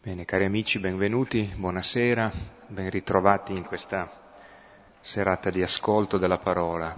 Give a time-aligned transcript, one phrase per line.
[0.00, 2.30] Bene, cari amici, benvenuti, buonasera,
[2.68, 4.08] ben ritrovati in questa
[5.00, 6.94] serata di ascolto della parola.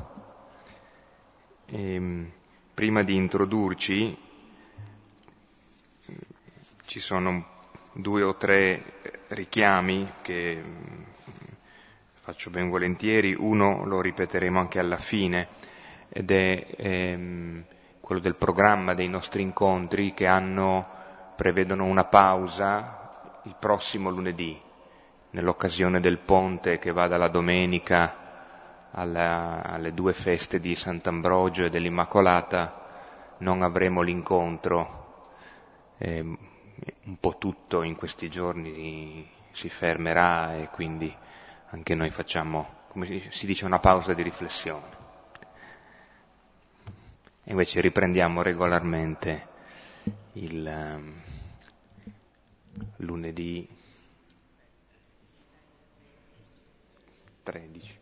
[1.65, 2.31] E, ehm,
[2.75, 4.19] prima di introdurci,
[6.85, 7.47] ci sono
[7.95, 8.83] due o tre
[9.29, 11.03] richiami che mm,
[12.21, 15.49] faccio ben volentieri, uno lo ripeteremo anche alla fine,
[16.11, 17.65] ed è ehm,
[17.99, 20.99] quello del programma dei nostri incontri che hanno
[21.41, 24.61] prevedono una pausa il prossimo lunedì,
[25.31, 33.37] nell'occasione del ponte che va dalla domenica alla, alle due feste di Sant'Ambrogio e dell'Immacolata,
[33.39, 35.33] non avremo l'incontro.
[35.97, 41.11] Eh, un po' tutto in questi giorni si fermerà e quindi
[41.71, 44.99] anche noi facciamo, come si dice, una pausa di riflessione.
[47.45, 49.50] E invece riprendiamo regolarmente
[50.33, 51.13] il, ehm,
[52.97, 53.67] lunedì
[57.43, 57.99] 13.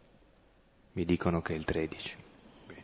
[0.92, 2.16] Mi dicono che è il 13.
[2.66, 2.82] Bene.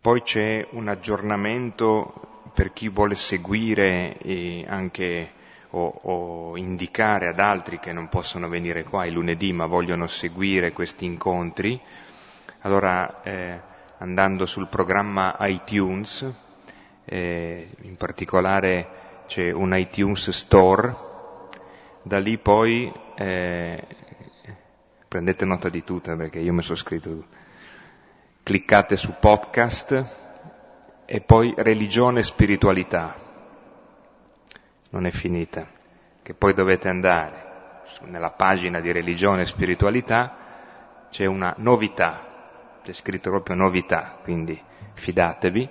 [0.00, 5.32] Poi c'è un aggiornamento per chi vuole seguire anche
[5.70, 10.72] o, o, indicare ad altri che non possono venire qua il lunedì ma vogliono seguire
[10.72, 11.78] questi incontri.
[12.60, 13.60] Allora, eh,
[13.98, 16.26] andando sul programma iTunes,
[17.12, 20.94] eh, in particolare c'è un iTunes Store,
[22.02, 23.82] da lì poi eh,
[25.08, 27.24] prendete nota di tutto perché io mi sono scritto,
[28.44, 33.16] cliccate su podcast e poi religione e spiritualità,
[34.90, 35.66] non è finita,
[36.22, 37.48] che poi dovete andare
[38.02, 40.36] nella pagina di religione e spiritualità,
[41.10, 44.60] c'è una novità, c'è scritto proprio novità, quindi
[44.92, 45.68] fidatevi,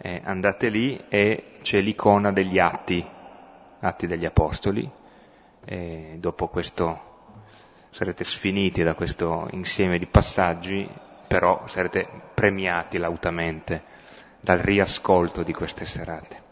[0.00, 3.04] eh, andate lì e c'è l'icona degli atti,
[3.80, 4.90] atti degli apostoli,
[5.64, 7.06] e dopo questo
[7.90, 10.88] sarete sfiniti da questo insieme di passaggi,
[11.26, 13.82] però sarete premiati lautamente
[14.40, 16.46] dal riascolto di queste serate.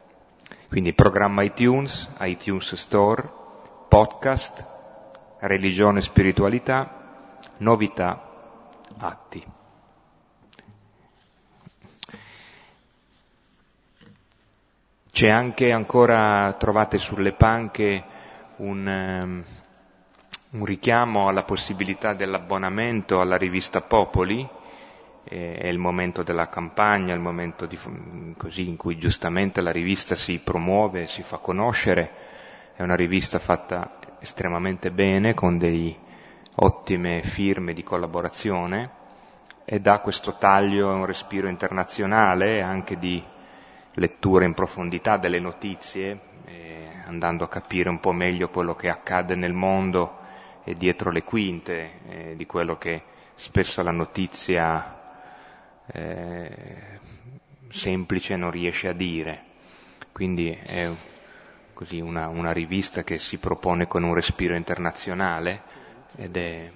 [0.68, 3.28] Quindi programma iTunes, iTunes Store,
[3.88, 4.66] podcast,
[5.38, 8.20] religione e spiritualità, novità,
[8.98, 9.44] atti.
[15.16, 18.04] C'è anche ancora, trovate sulle panche,
[18.56, 19.42] un, um,
[20.50, 24.46] un richiamo alla possibilità dell'abbonamento alla rivista Popoli,
[25.24, 27.78] eh, è il momento della campagna, il momento di,
[28.36, 32.10] così, in cui giustamente la rivista si promuove, si fa conoscere,
[32.74, 35.96] è una rivista fatta estremamente bene, con delle
[36.56, 38.90] ottime firme di collaborazione
[39.64, 43.24] e dà questo taglio un respiro internazionale anche di
[43.96, 49.34] lettura in profondità delle notizie, eh, andando a capire un po' meglio quello che accade
[49.34, 50.18] nel mondo
[50.64, 53.02] e dietro le quinte eh, di quello che
[53.34, 55.00] spesso la notizia
[55.86, 57.00] eh,
[57.68, 59.44] semplice non riesce a dire.
[60.12, 60.90] Quindi è
[61.72, 65.62] così una, una rivista che si propone con un respiro internazionale
[66.16, 66.70] ed è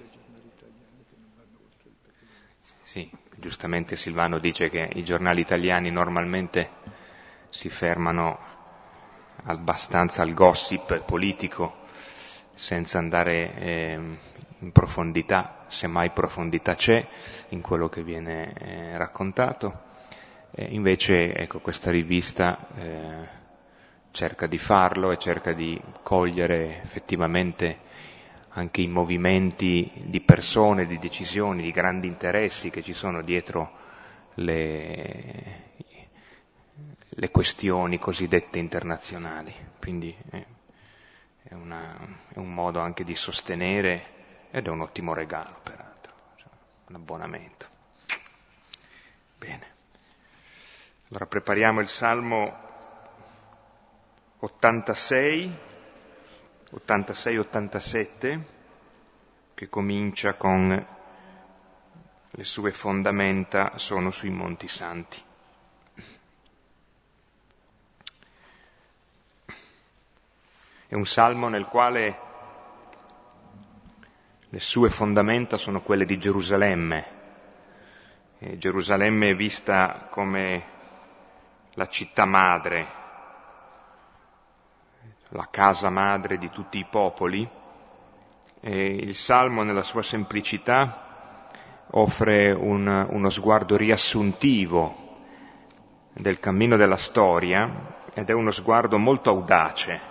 [2.83, 6.69] sì, giustamente Silvano dice che i giornali italiani normalmente
[7.51, 8.39] si fermano
[9.43, 11.79] abbastanza al gossip politico
[12.53, 13.99] senza andare eh,
[14.59, 17.05] in profondità, se mai profondità c'è
[17.49, 19.89] in quello che viene eh, raccontato.
[20.51, 23.27] E invece ecco, questa rivista eh,
[24.11, 27.79] cerca di farlo e cerca di cogliere effettivamente
[28.49, 33.79] anche i movimenti di persone, di decisioni, di grandi interessi che ci sono dietro
[34.35, 35.71] le,
[37.13, 39.53] le questioni cosiddette internazionali.
[39.79, 40.45] Quindi è,
[41.53, 41.97] una,
[42.29, 44.19] è, un modo anche di sostenere
[44.51, 46.49] ed è un ottimo regalo, peraltro, cioè,
[46.87, 47.67] un abbonamento.
[49.37, 49.69] Bene.
[51.09, 52.69] Allora prepariamo il Salmo
[54.39, 55.57] 86,
[56.73, 58.41] 86-87,
[59.53, 60.87] che comincia con
[62.33, 65.21] le sue fondamenta sono sui monti santi.
[70.91, 72.19] È un salmo nel quale
[74.49, 77.05] le sue fondamenta sono quelle di Gerusalemme.
[78.37, 80.63] E Gerusalemme è vista come
[81.75, 82.87] la città madre,
[85.29, 87.49] la casa madre di tutti i popoli.
[88.59, 91.47] E il salmo nella sua semplicità
[91.91, 95.19] offre un, uno sguardo riassuntivo
[96.11, 100.10] del cammino della storia ed è uno sguardo molto audace,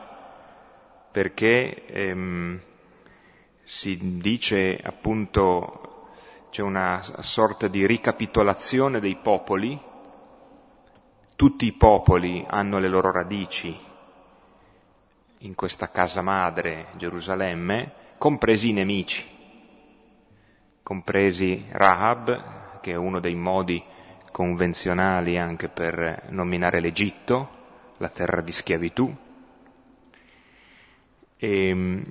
[1.10, 2.60] perché ehm,
[3.64, 6.08] si dice appunto,
[6.50, 9.78] c'è una sorta di ricapitolazione dei popoli,
[11.36, 13.88] tutti i popoli hanno le loro radici
[15.38, 19.24] in questa casa madre, Gerusalemme, compresi i nemici,
[20.82, 23.82] compresi Rahab, che è uno dei modi
[24.32, 27.58] convenzionali anche per nominare l'Egitto,
[27.96, 29.14] la terra di schiavitù,
[31.40, 32.02] e,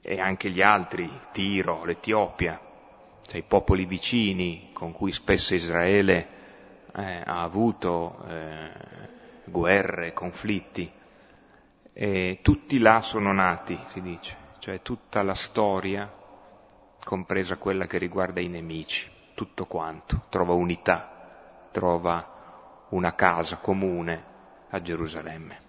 [0.00, 2.60] e anche gli altri, Tiro, l'Etiopia,
[3.26, 6.28] cioè i popoli vicini con cui spesso Israele
[6.94, 8.70] eh, ha avuto eh,
[9.44, 10.88] guerre, conflitti,
[11.92, 16.08] e tutti là sono nati, si dice, cioè tutta la storia,
[17.02, 24.24] compresa quella che riguarda i nemici tutto quanto, trova unità, trova una casa comune
[24.70, 25.65] a Gerusalemme.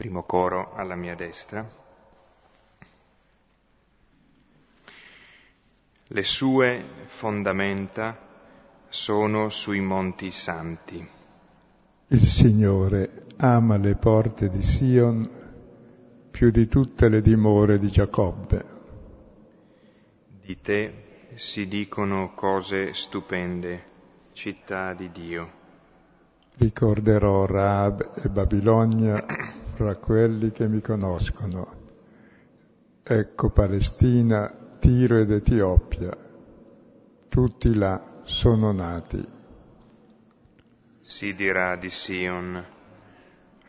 [0.00, 1.62] Primo coro alla mia destra.
[6.06, 8.16] Le sue fondamenta
[8.88, 11.06] sono sui monti santi.
[12.06, 15.28] Il Signore ama le porte di Sion
[16.30, 18.64] più di tutte le dimore di Giacobbe.
[20.40, 20.94] Di te
[21.34, 23.84] si dicono cose stupende,
[24.32, 25.50] città di Dio.
[26.56, 31.72] Ricorderò Raab e Babilonia fra quelli che mi conoscono.
[33.02, 36.14] Ecco Palestina, Tiro ed Etiopia.
[37.26, 39.26] Tutti là sono nati.
[41.00, 42.62] Si dirà di Sion,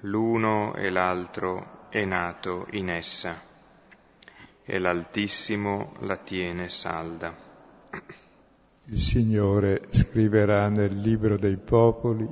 [0.02, 3.40] l'uno e l'altro è nato in essa
[4.66, 7.34] e l'Altissimo la tiene salda.
[8.84, 12.28] Il Signore scriverà nel libro dei popoli,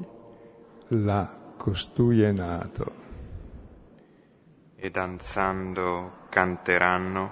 [0.89, 2.98] là costui è nato.
[4.81, 7.31] E danzando canteranno,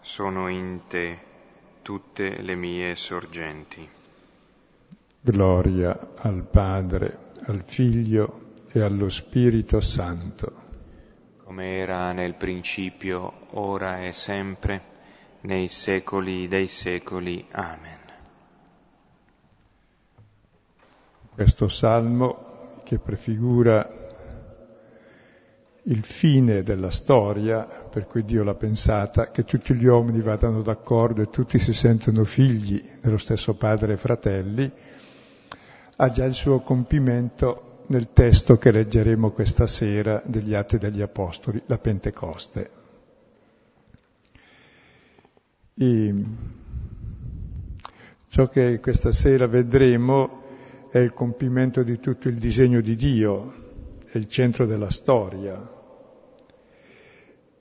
[0.00, 1.18] sono in te
[1.82, 3.88] tutte le mie sorgenti.
[5.20, 10.66] Gloria al Padre, al Figlio e allo Spirito Santo
[11.48, 14.82] come era nel principio, ora e sempre,
[15.40, 17.42] nei secoli dei secoli.
[17.52, 17.98] Amen.
[21.34, 23.97] Questo salmo che prefigura
[25.88, 31.22] il fine della storia, per cui Dio l'ha pensata, che tutti gli uomini vadano d'accordo
[31.22, 34.70] e tutti si sentono figli dello stesso padre e fratelli,
[35.96, 41.62] ha già il suo compimento nel testo che leggeremo questa sera degli Atti degli Apostoli,
[41.66, 42.70] la Pentecoste.
[45.74, 46.24] E
[48.28, 50.42] ciò che questa sera vedremo
[50.90, 53.54] è il compimento di tutto il disegno di Dio,
[54.04, 55.76] è il centro della storia,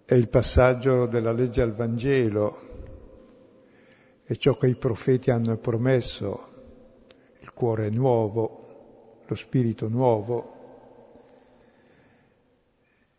[0.08, 2.62] è il passaggio della legge al Vangelo,
[4.24, 6.48] è ciò che i profeti hanno promesso,
[7.42, 10.54] il cuore nuovo, lo spirito nuovo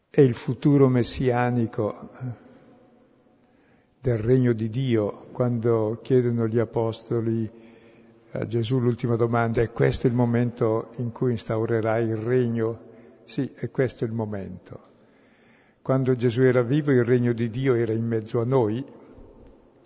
[0.08, 2.08] e il futuro messianico
[4.00, 7.50] del regno di Dio, quando chiedono gli apostoli
[8.30, 12.80] a Gesù l'ultima domanda, è questo il momento in cui instaurerai il regno?
[13.24, 14.87] Sì, è questo il momento.
[15.88, 18.84] Quando Gesù era vivo il regno di Dio era in mezzo a noi,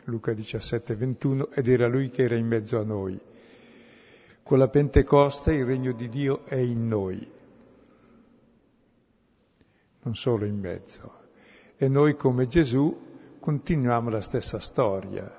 [0.07, 3.17] Luca 17, 21, ed era lui che era in mezzo a noi.
[4.43, 7.31] Con la Pentecoste il regno di Dio è in noi,
[10.03, 11.21] non solo in mezzo.
[11.77, 15.33] E noi come Gesù continuiamo la stessa storia.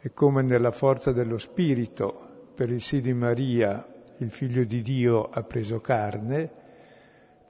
[0.00, 5.30] E come nella forza dello Spirito, per il sì di Maria, il figlio di Dio
[5.30, 6.64] ha preso carne,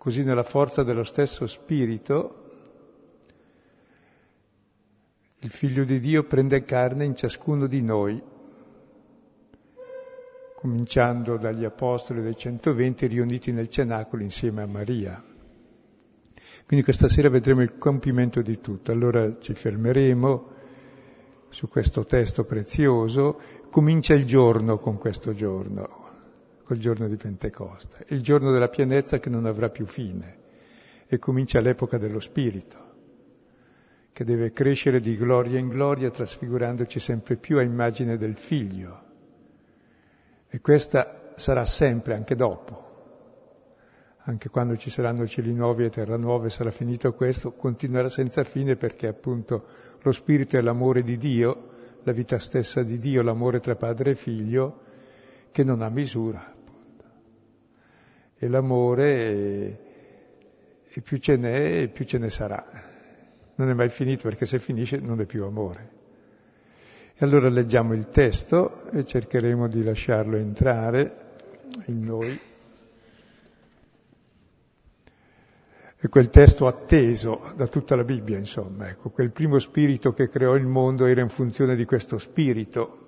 [0.06, 2.44] così nella forza dello stesso Spirito
[5.40, 8.22] il figlio di Dio prende carne in ciascuno di noi
[10.54, 15.20] cominciando dagli apostoli dei 120 riuniti nel cenacolo insieme a Maria.
[16.66, 18.92] Quindi questa sera vedremo il compimento di tutto.
[18.92, 20.50] Allora ci fermeremo
[21.48, 23.40] su questo testo prezioso.
[23.70, 26.05] Comincia il giorno con questo giorno,
[26.66, 30.44] col giorno di Pentecoste, il giorno della pienezza che non avrà più fine.
[31.06, 32.76] E comincia l'epoca dello Spirito,
[34.12, 39.04] che deve crescere di gloria in gloria, trasfigurandoci sempre più a immagine del Figlio
[40.48, 42.84] e questa sarà sempre, anche dopo.
[44.20, 48.74] Anche quando ci saranno cieli nuovi e terra nuove, sarà finito questo, continuerà senza fine
[48.74, 49.64] perché appunto
[50.00, 51.68] lo spirito è l'amore di Dio,
[52.04, 54.80] la vita stessa di Dio, l'amore tra padre e figlio,
[55.52, 56.54] che non ha misura.
[58.38, 59.78] E l'amore,
[60.88, 62.64] e più ce n'è, e più ce ne sarà.
[63.54, 65.90] Non è mai finito perché se finisce non è più amore.
[67.14, 71.24] E allora leggiamo il testo e cercheremo di lasciarlo entrare
[71.86, 72.38] in noi.
[75.98, 80.54] È quel testo atteso da tutta la Bibbia, insomma, ecco, quel primo spirito che creò
[80.54, 83.05] il mondo era in funzione di questo spirito,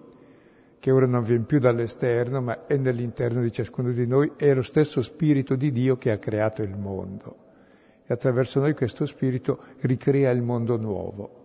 [0.89, 4.63] che ora non viene più dall'esterno, ma è nell'interno di ciascuno di noi, è lo
[4.63, 7.37] stesso spirito di Dio che ha creato il mondo.
[8.07, 11.45] E attraverso noi questo spirito ricrea il mondo nuovo.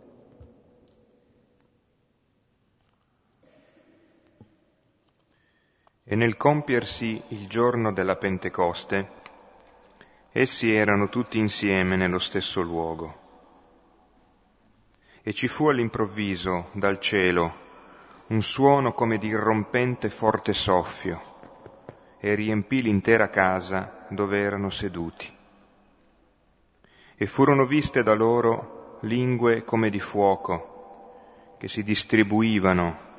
[6.05, 9.21] E nel compiersi il giorno della Pentecoste,
[10.31, 13.19] Essi erano tutti insieme nello stesso luogo.
[15.21, 17.72] E ci fu all'improvviso dal cielo
[18.33, 21.21] un suono come di irrompente forte soffio
[22.17, 25.31] e riempì l'intera casa dove erano seduti.
[27.15, 33.11] E furono viste da loro lingue come di fuoco che si distribuivano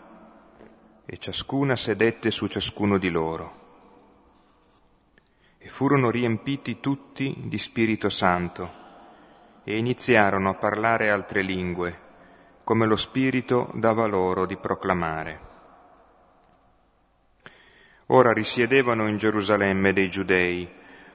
[1.06, 3.62] e ciascuna sedette su ciascuno di loro
[5.58, 8.82] e furono riempiti tutti di Spirito Santo
[9.62, 12.03] e iniziarono a parlare altre lingue,
[12.64, 15.52] come lo Spirito dava loro di proclamare.
[18.06, 20.66] Ora risiedevano in Gerusalemme dei giudei,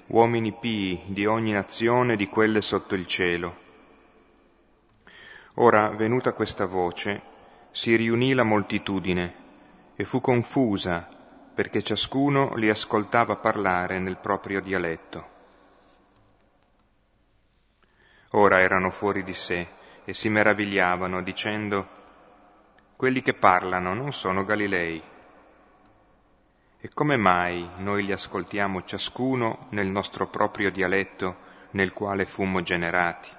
[0.08, 3.68] uomini pii di ogni nazione di quelle sotto il cielo.
[5.56, 7.22] Ora, venuta questa voce,
[7.72, 9.36] si riunì la moltitudine
[9.96, 11.08] e fu confusa
[11.54, 15.38] perché ciascuno li ascoltava parlare nel proprio dialetto.
[18.32, 21.88] Ora erano fuori di sé e si meravigliavano dicendo,
[22.96, 25.02] quelli che parlano non sono Galilei.
[26.82, 33.30] E come mai noi li ascoltiamo ciascuno nel nostro proprio dialetto nel quale fummo generati?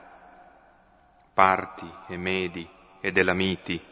[1.33, 2.69] Parti e Medi
[3.01, 3.83] ed Elamiti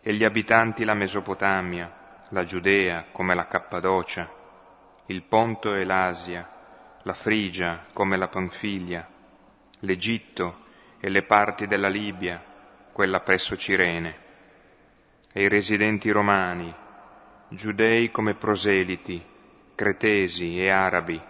[0.00, 4.28] e gli abitanti la Mesopotamia, la Giudea come la Cappadocia,
[5.06, 6.48] il Ponto e l'Asia,
[7.02, 9.08] la Frigia come la Panfilia,
[9.80, 10.62] l'Egitto
[11.04, 12.40] e le parti della Libia,
[12.92, 14.16] quella presso Cirene,
[15.32, 16.72] e i residenti romani,
[17.48, 19.20] giudei come proseliti,
[19.74, 21.20] cretesi e arabi,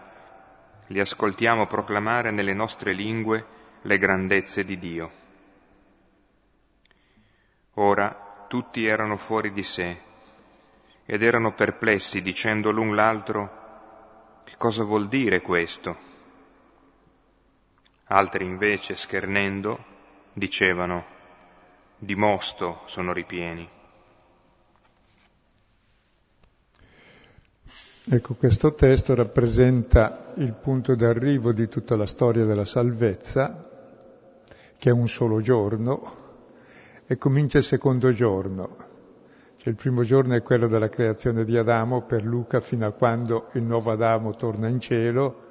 [0.88, 3.46] li ascoltiamo proclamare nelle nostre lingue
[3.80, 5.10] le grandezze di Dio.
[7.76, 9.98] Ora tutti erano fuori di sé
[11.06, 16.11] ed erano perplessi dicendo l'un l'altro che cosa vuol dire questo?
[18.14, 19.82] Altri invece, schernendo,
[20.34, 21.02] dicevano
[21.96, 23.66] di mosto sono ripieni.
[28.04, 33.66] Ecco, questo testo rappresenta il punto d'arrivo di tutta la storia della salvezza,
[34.76, 36.16] che è un solo giorno,
[37.06, 38.76] e comincia il secondo giorno,
[39.56, 43.48] cioè il primo giorno è quello della creazione di Adamo per Luca fino a quando
[43.52, 45.48] il nuovo Adamo torna in cielo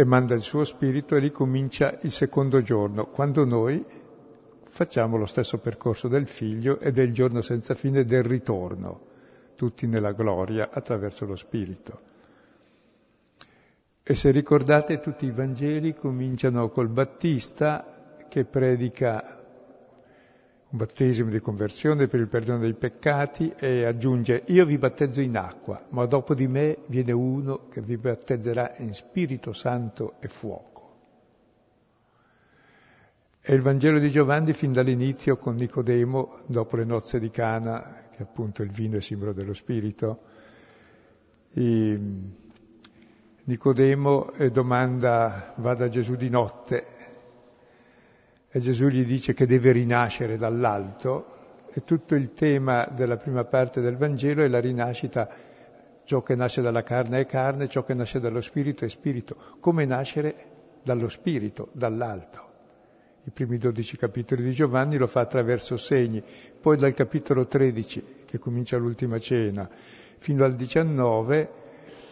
[0.00, 3.84] e manda il suo spirito e ricomincia il secondo giorno, quando noi
[4.64, 9.08] facciamo lo stesso percorso del figlio ed è il giorno senza fine del ritorno,
[9.54, 12.00] tutti nella gloria attraverso lo spirito.
[14.02, 19.39] E se ricordate tutti i Vangeli cominciano col Battista che predica
[20.70, 25.36] un battesimo di conversione per il perdono dei peccati e aggiunge io vi battezzo in
[25.36, 30.68] acqua, ma dopo di me viene uno che vi battezzerà in Spirito Santo e fuoco.
[33.42, 38.22] E il Vangelo di Giovanni fin dall'inizio con Nicodemo, dopo le nozze di Cana, che
[38.22, 40.20] appunto il vino è simbolo dello Spirito,
[43.42, 46.99] Nicodemo domanda, va da Gesù di notte
[48.52, 51.38] e Gesù gli dice che deve rinascere dall'alto
[51.72, 55.28] e tutto il tema della prima parte del Vangelo è la rinascita,
[56.02, 59.84] ciò che nasce dalla carne è carne, ciò che nasce dallo spirito è spirito, come
[59.84, 60.34] nascere
[60.82, 62.48] dallo spirito, dall'alto.
[63.22, 66.20] I primi dodici capitoli di Giovanni lo fa attraverso segni,
[66.60, 69.68] poi dal capitolo 13, che comincia l'ultima cena,
[70.18, 71.59] fino al 19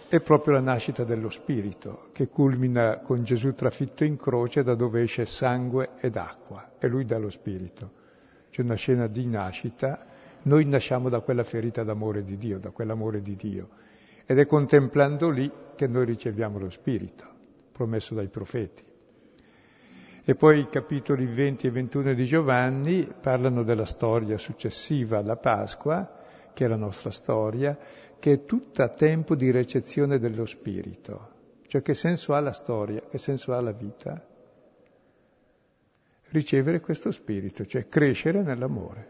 [0.09, 5.03] è proprio la nascita dello Spirito, che culmina con Gesù trafitto in croce da dove
[5.03, 7.91] esce sangue ed acqua, e lui dà lo Spirito.
[8.51, 10.07] C'è una scena di nascita,
[10.43, 13.69] noi nasciamo da quella ferita d'amore di Dio, da quell'amore di Dio,
[14.25, 17.25] ed è contemplando lì che noi riceviamo lo Spirito,
[17.71, 18.83] promesso dai profeti.
[20.25, 26.17] E poi i capitoli 20 e 21 di Giovanni parlano della storia successiva alla Pasqua,
[26.53, 27.79] che è la nostra storia,
[28.19, 31.37] che è tutta tempo di recezione dello Spirito.
[31.67, 34.27] Cioè che senso ha la storia, che senso ha la vita?
[36.31, 39.09] Ricevere questo Spirito, cioè crescere nell'amore,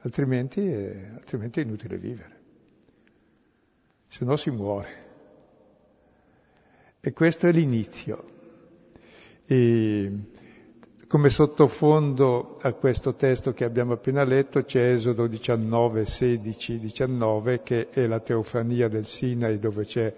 [0.00, 2.40] altrimenti è, altrimenti è inutile vivere,
[4.08, 5.10] se no si muore.
[7.00, 8.30] E questo è l'inizio.
[9.44, 10.12] E
[11.12, 17.90] come sottofondo a questo testo che abbiamo appena letto c'è Esodo 19, 16, 19, che
[17.90, 20.14] è la teofania del Sinai, dove c'è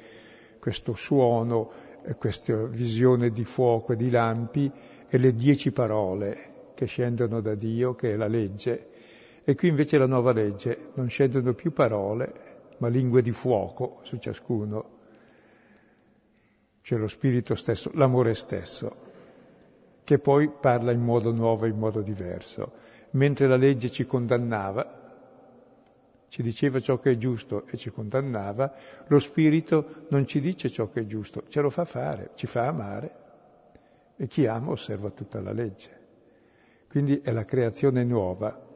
[0.60, 1.68] questo suono,
[2.16, 4.70] questa visione di fuoco e di lampi
[5.08, 8.90] e le dieci parole che scendono da Dio, che è la legge.
[9.42, 12.32] E qui invece la nuova legge, non scendono più parole,
[12.78, 14.90] ma lingue di fuoco su ciascuno.
[16.82, 19.10] C'è lo spirito stesso, l'amore stesso
[20.04, 22.72] che poi parla in modo nuovo, in modo diverso.
[23.12, 25.02] Mentre la legge ci condannava,
[26.28, 28.72] ci diceva ciò che è giusto e ci condannava,
[29.06, 32.66] lo Spirito non ci dice ciò che è giusto, ce lo fa fare, ci fa
[32.66, 33.22] amare
[34.16, 36.02] e chi ama osserva tutta la legge.
[36.88, 38.72] Quindi è la creazione nuova.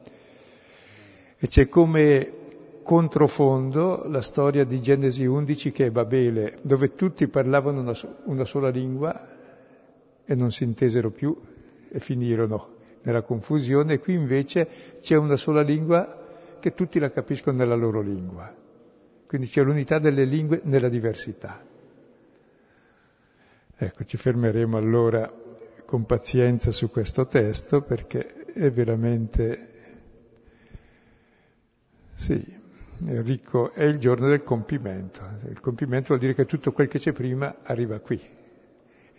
[1.37, 2.33] E c'è come
[2.81, 7.93] controfondo la storia di Genesi 11 che è Babele, dove tutti parlavano una,
[8.25, 9.37] una sola lingua
[10.29, 11.35] e non si intesero più
[11.89, 13.97] e finirono nella confusione.
[13.97, 14.67] Qui invece
[15.01, 18.55] c'è una sola lingua che tutti la capiscono nella loro lingua.
[19.25, 21.65] Quindi c'è l'unità delle lingue nella diversità.
[23.75, 25.33] Ecco, ci fermeremo allora
[25.83, 29.69] con pazienza su questo testo perché è veramente,
[32.13, 32.35] sì,
[33.03, 35.21] è ricco, è il giorno del compimento.
[35.49, 38.37] Il compimento vuol dire che tutto quel che c'è prima arriva qui,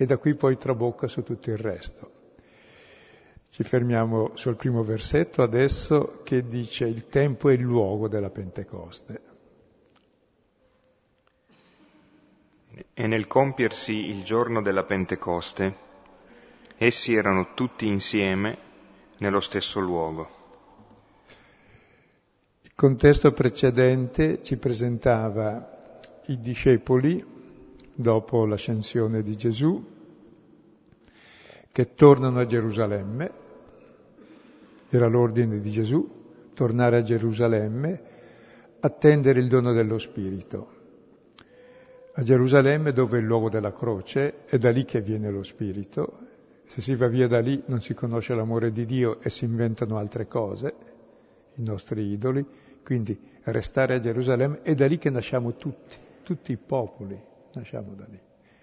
[0.00, 2.10] e da qui poi trabocca su tutto il resto.
[3.50, 9.20] Ci fermiamo sul primo versetto adesso che dice il tempo e il luogo della Pentecoste.
[12.94, 15.76] E nel compiersi il giorno della Pentecoste,
[16.78, 18.56] essi erano tutti insieme
[19.18, 20.30] nello stesso luogo.
[22.62, 27.38] Il contesto precedente ci presentava i discepoli
[28.00, 29.89] dopo l'ascensione di Gesù,
[31.72, 33.30] che tornano a Gerusalemme,
[34.88, 36.18] era l'ordine di Gesù,
[36.52, 38.02] tornare a Gerusalemme,
[38.80, 40.78] attendere il dono dello Spirito.
[42.14, 46.18] A Gerusalemme dove è il luogo della croce, è da lì che viene lo Spirito.
[46.66, 49.96] Se si va via da lì non si conosce l'amore di Dio e si inventano
[49.96, 50.74] altre cose,
[51.54, 52.44] i nostri idoli.
[52.82, 57.18] Quindi restare a Gerusalemme è da lì che nasciamo tutti, tutti i popoli,
[57.54, 58.20] nasciamo da lì,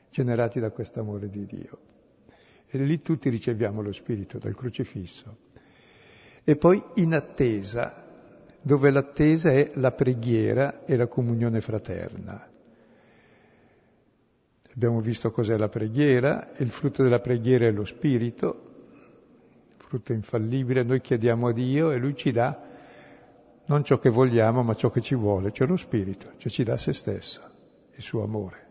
[0.09, 1.79] generati da questo amore di Dio.
[2.69, 5.37] E lì tutti riceviamo lo Spirito dal crocifisso.
[6.43, 8.05] E poi in attesa,
[8.61, 12.49] dove l'attesa è la preghiera e la comunione fraterna.
[14.73, 18.63] Abbiamo visto cos'è la preghiera, il frutto della preghiera è lo Spirito,
[19.77, 22.67] frutto infallibile, noi chiediamo a Dio e Lui ci dà
[23.67, 26.77] non ciò che vogliamo, ma ciò che ci vuole, cioè lo Spirito, cioè ci dà
[26.77, 27.41] se stesso,
[27.95, 28.66] il suo amore.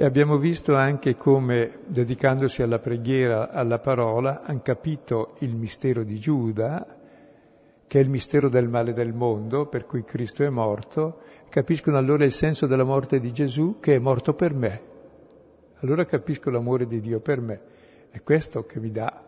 [0.00, 6.18] E abbiamo visto anche come, dedicandosi alla preghiera, alla parola, hanno capito il mistero di
[6.18, 6.86] Giuda,
[7.86, 12.24] che è il mistero del male del mondo, per cui Cristo è morto, capiscono allora
[12.24, 14.80] il senso della morte di Gesù, che è morto per me.
[15.80, 17.60] Allora capisco l'amore di Dio per me.
[18.08, 19.22] È questo che mi dà,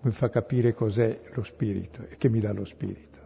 [0.00, 3.20] mi fa capire cos'è lo Spirito e che mi dà lo Spirito.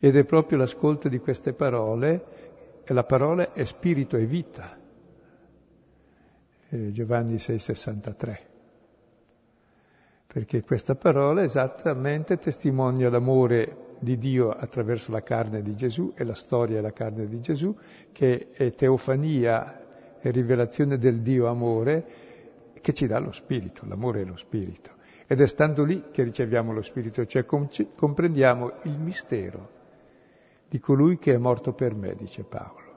[0.00, 2.43] Ed è proprio l'ascolto di queste parole
[2.84, 4.78] e la parola è spirito e vita.
[6.68, 8.38] Eh, Giovanni 6,63.
[10.26, 16.34] Perché questa parola esattamente testimonia l'amore di Dio attraverso la carne di Gesù e la
[16.34, 17.74] storia e la carne di Gesù,
[18.12, 22.04] che è teofania e rivelazione del Dio amore
[22.80, 24.90] che ci dà lo spirito, l'amore è lo spirito.
[25.26, 29.73] Ed è stando lì che riceviamo lo spirito, cioè comprendiamo il mistero
[30.74, 32.92] di colui che è morto per me, dice Paolo.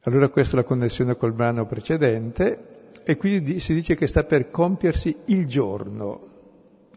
[0.00, 4.50] Allora questa è la connessione col brano precedente e quindi si dice che sta per
[4.50, 6.28] compiersi il giorno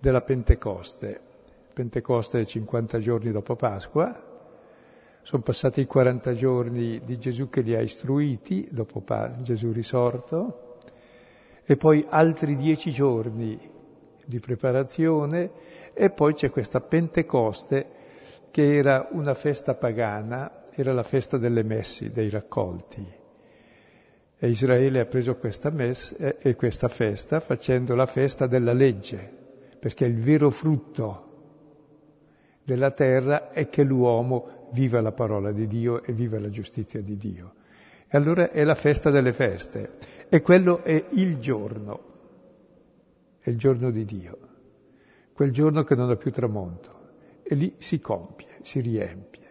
[0.01, 1.21] della Pentecoste.
[1.73, 4.41] Pentecoste è 50 giorni dopo Pasqua,
[5.21, 9.01] sono passati i 40 giorni di Gesù che li ha istruiti, dopo
[9.37, 10.79] Gesù risorto,
[11.63, 13.57] e poi altri dieci giorni
[14.25, 15.49] di preparazione
[15.93, 17.98] e poi c'è questa Pentecoste
[18.51, 23.17] che era una festa pagana, era la festa delle messi, dei raccolti.
[24.41, 29.29] E Israele ha preso questa messa e questa festa facendo la festa della legge,
[29.79, 31.25] perché il vero frutto
[32.63, 37.17] della terra è che l'uomo viva la parola di Dio e viva la giustizia di
[37.17, 37.53] Dio.
[38.07, 39.97] E allora è la festa delle feste
[40.29, 42.03] e quello è il giorno,
[43.39, 44.37] è il giorno di Dio,
[45.33, 46.98] quel giorno che non ha più tramonto
[47.51, 49.47] e lì si compie, si riempie.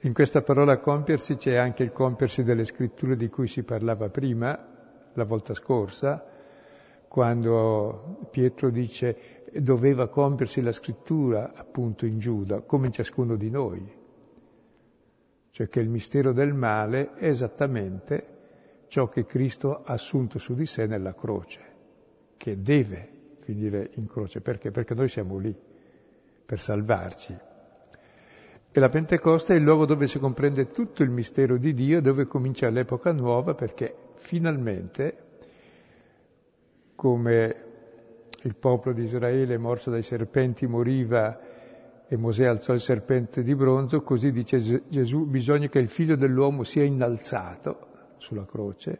[0.00, 5.08] In questa parola compiersi c'è anche il compiersi delle scritture di cui si parlava prima,
[5.12, 6.26] la volta scorsa,
[7.06, 13.92] quando Pietro dice doveva compiersi la scrittura appunto in Giuda, come in ciascuno di noi.
[15.52, 18.26] Cioè che il mistero del male è esattamente
[18.88, 21.60] ciò che Cristo ha assunto su di sé nella croce,
[22.36, 24.40] che deve finire in croce.
[24.40, 24.72] Perché?
[24.72, 25.56] Perché noi siamo lì
[26.44, 27.36] per salvarci.
[28.76, 32.26] E la Pentecoste è il luogo dove si comprende tutto il mistero di Dio, dove
[32.26, 35.16] comincia l'epoca nuova, perché finalmente,
[36.96, 37.64] come
[38.42, 41.38] il popolo di Israele morso dai serpenti moriva
[42.06, 46.64] e Mosè alzò il serpente di bronzo, così dice Gesù, bisogna che il figlio dell'uomo
[46.64, 48.98] sia innalzato sulla croce,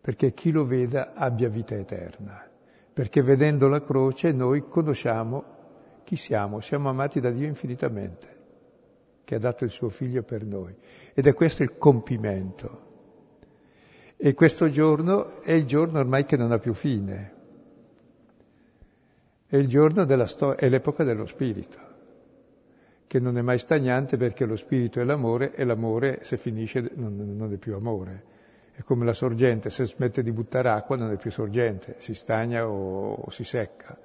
[0.00, 2.46] perché chi lo veda abbia vita eterna.
[2.92, 5.53] Perché vedendo la croce noi conosciamo
[6.04, 8.28] chi siamo, siamo amati da Dio infinitamente,
[9.24, 10.74] che ha dato il suo figlio per noi.
[11.14, 12.92] Ed è questo il compimento.
[14.16, 17.32] E questo giorno è il giorno ormai che non ha più fine,
[19.46, 21.78] è il giorno della storia, è l'epoca dello spirito,
[23.06, 27.16] che non è mai stagnante perché lo spirito è l'amore e l'amore se finisce non,
[27.36, 28.32] non è più amore.
[28.72, 32.68] È come la sorgente, se smette di buttare acqua non è più sorgente, si stagna
[32.68, 33.96] o, o si secca.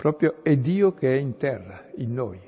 [0.00, 2.40] Proprio è Dio che è in terra, in noi.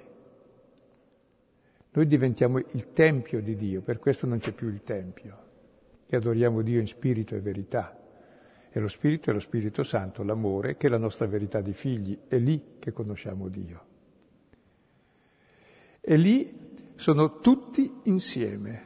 [1.91, 5.37] Noi diventiamo il tempio di Dio, per questo non c'è più il tempio,
[6.07, 7.95] che adoriamo Dio in spirito e verità.
[8.71, 12.21] E lo Spirito è lo Spirito Santo, l'amore, che è la nostra verità di figli.
[12.27, 13.85] È lì che conosciamo Dio.
[16.01, 18.83] E lì sono tutti insieme.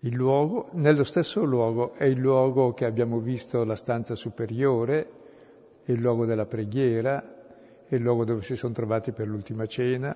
[0.00, 5.22] Il luogo, nello stesso luogo, è il luogo che abbiamo visto, la stanza superiore,
[5.84, 7.22] è il luogo della preghiera,
[7.86, 10.14] è il luogo dove si sono trovati per l'ultima cena,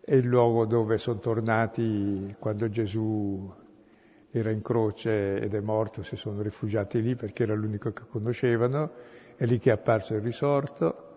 [0.00, 3.52] è il luogo dove sono tornati quando Gesù
[4.30, 8.90] era in croce ed è morto, si sono rifugiati lì perché era l'unico che conoscevano,
[9.36, 11.12] è lì che è apparso il risorto,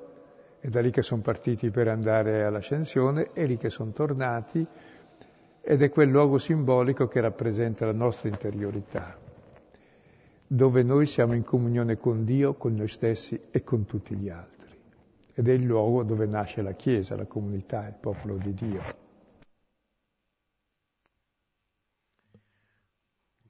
[0.60, 4.65] è da lì che sono partiti per andare all'ascensione, è lì che sono tornati
[5.62, 9.17] ed è quel luogo simbolico che rappresenta la nostra interiorità,
[10.48, 14.56] dove noi siamo in comunione con Dio, con noi stessi e con tutti gli altri.
[15.34, 19.06] Ed è il luogo dove nasce la Chiesa, la comunità, il popolo di Dio.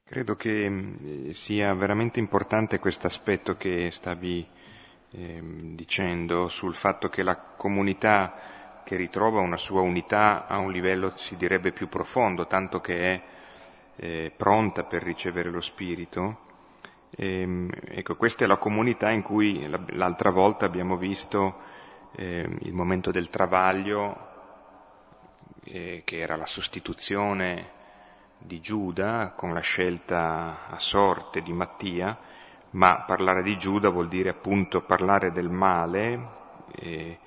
[0.04, 4.48] Credo che mm, sia veramente importante questo aspetto che stavi
[5.12, 5.42] eh,
[5.76, 8.34] dicendo sul fatto che la comunità
[8.84, 13.22] che ritrova una sua unità a un livello, si direbbe, più profondo, tanto che è
[13.98, 16.47] eh, pronta per ricevere lo Spirito.
[17.12, 21.60] Ehm, ecco, questa è la comunità in cui l'altra volta abbiamo visto
[22.16, 24.26] eh, il momento del travaglio,
[25.64, 27.76] eh, che era la sostituzione
[28.38, 32.18] di Giuda con la scelta a sorte di Mattia,
[32.72, 36.30] ma parlare di Giuda vuol dire appunto parlare del male,
[36.76, 37.18] eh,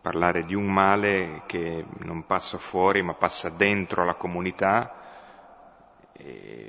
[0.00, 4.97] parlare di un male che non passa fuori ma passa dentro la comunità,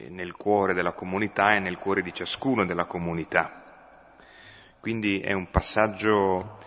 [0.09, 3.63] nel cuore della comunità e nel cuore di ciascuno della comunità.
[4.79, 6.57] Quindi è un passaggio,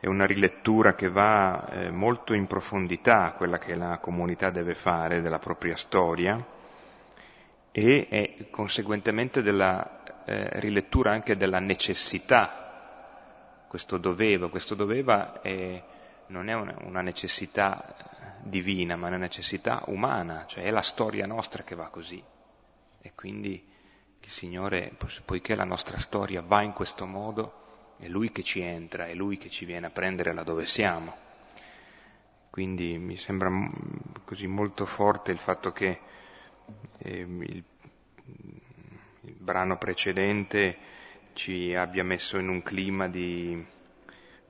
[0.00, 5.20] è una rilettura che va eh, molto in profondità quella che la comunità deve fare
[5.20, 6.44] della propria storia
[7.70, 12.60] e è conseguentemente della eh, rilettura anche della necessità.
[13.68, 15.82] Questo doveva, questo doveva è,
[16.26, 17.94] non è una, una necessità
[18.42, 22.22] divina, ma una necessità umana, cioè è la storia nostra che va così.
[23.00, 23.70] E quindi
[24.20, 24.92] il Signore,
[25.24, 29.38] poiché la nostra storia va in questo modo, è Lui che ci entra, è Lui
[29.38, 31.16] che ci viene a prendere là dove siamo.
[32.50, 33.50] Quindi mi sembra
[34.24, 36.00] così molto forte il fatto che
[36.98, 37.64] eh, il,
[39.20, 40.76] il brano precedente
[41.32, 43.64] ci abbia messo in un clima di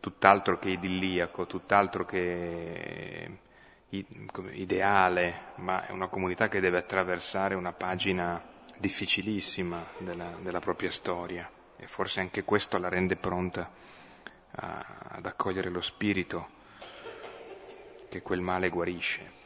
[0.01, 3.39] tutt'altro che idilliaco, tutt'altro che
[4.53, 8.43] ideale, ma è una comunità che deve attraversare una pagina
[8.79, 13.71] difficilissima della, della propria storia e forse anche questo la rende pronta
[14.53, 16.61] a, ad accogliere lo spirito
[18.09, 19.41] che quel male guarisce.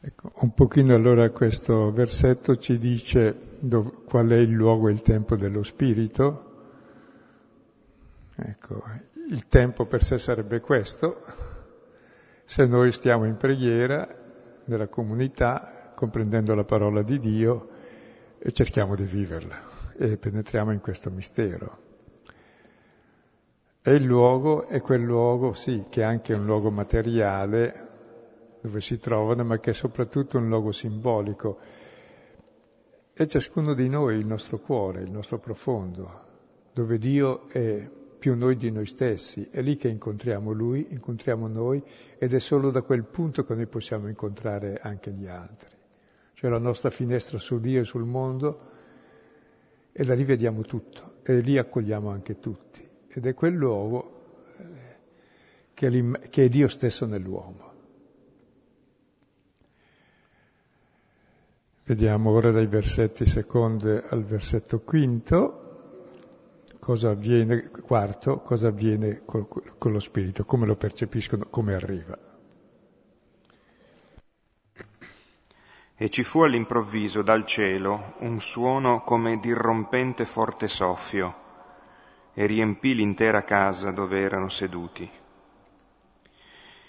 [0.00, 5.02] Ecco, un pochino allora questo versetto ci dice dove, qual è il luogo e il
[5.02, 6.44] tempo dello Spirito.
[8.36, 8.84] Ecco,
[9.28, 11.20] il tempo per sé sarebbe questo,
[12.48, 14.08] se noi stiamo in preghiera
[14.64, 17.68] nella comunità, comprendendo la parola di Dio
[18.38, 19.60] e cerchiamo di viverla
[19.98, 21.78] e penetriamo in questo mistero.
[23.82, 27.88] E il luogo è quel luogo, sì, che è anche un luogo materiale
[28.62, 31.58] dove si trovano, ma che è soprattutto un luogo simbolico.
[33.12, 36.24] È ciascuno di noi il nostro cuore, il nostro profondo,
[36.72, 39.48] dove Dio è più noi di noi stessi.
[39.50, 41.82] È lì che incontriamo Lui, incontriamo noi
[42.18, 45.76] ed è solo da quel punto che noi possiamo incontrare anche gli altri.
[46.34, 48.70] Cioè la nostra finestra su Dio e sul mondo
[49.92, 52.86] e da lì vediamo tutto e lì accogliamo anche tutti.
[53.08, 54.22] Ed è quel luogo
[54.58, 54.64] eh,
[55.74, 57.66] che è, che è Dio stesso nell'uomo.
[61.84, 65.57] Vediamo ora dai versetti secondo al versetto quinto
[66.88, 69.46] cosa avviene, quarto, cosa avviene con,
[69.76, 72.16] con lo spirito, come lo percepiscono, come arriva.
[75.94, 81.34] E ci fu all'improvviso dal cielo un suono come d'irrompente forte soffio
[82.32, 85.06] e riempì l'intera casa dove erano seduti.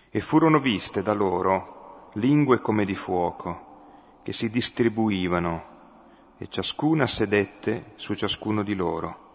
[0.10, 5.64] E furono viste da loro lingue come di fuoco, che si distribuivano,
[6.38, 9.28] e ciascuna sedette su ciascuno di loro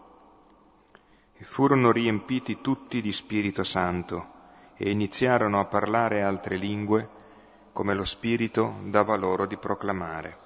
[1.37, 4.33] e furono riempiti tutti di Spirito Santo
[4.77, 7.09] e iniziarono a parlare altre lingue
[7.73, 10.37] come lo Spirito dava loro di proclamare.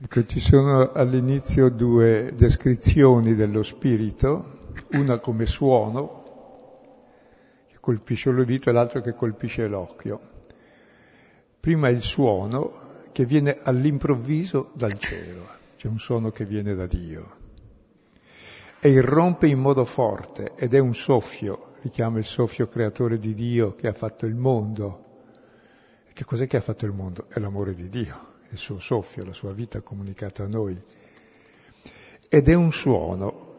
[0.00, 4.60] Ecco, ci sono all'inizio due descrizioni dello Spirito,
[4.92, 6.24] una come suono,
[7.68, 10.20] che colpisce l'udito, e l'altra che colpisce l'occhio.
[11.60, 12.72] Prima il suono
[13.12, 17.40] che viene all'improvviso dal cielo, c'è un suono che viene da Dio
[18.84, 23.76] e irrompe in modo forte ed è un soffio, richiama il soffio creatore di Dio
[23.76, 25.04] che ha fatto il mondo.
[26.08, 27.26] E che cos'è che ha fatto il mondo?
[27.28, 28.16] È l'amore di Dio,
[28.50, 30.76] il suo soffio, la sua vita comunicata a noi.
[32.28, 33.50] Ed è un suono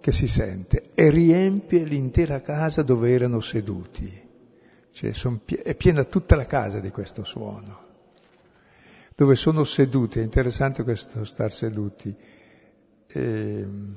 [0.00, 4.18] che si sente e riempie l'intera casa dove erano seduti.
[4.92, 5.12] Cioè
[5.44, 7.82] pie- è piena tutta la casa di questo suono.
[9.14, 12.16] Dove sono seduti, è interessante questo star seduti.
[13.08, 13.96] Ehm,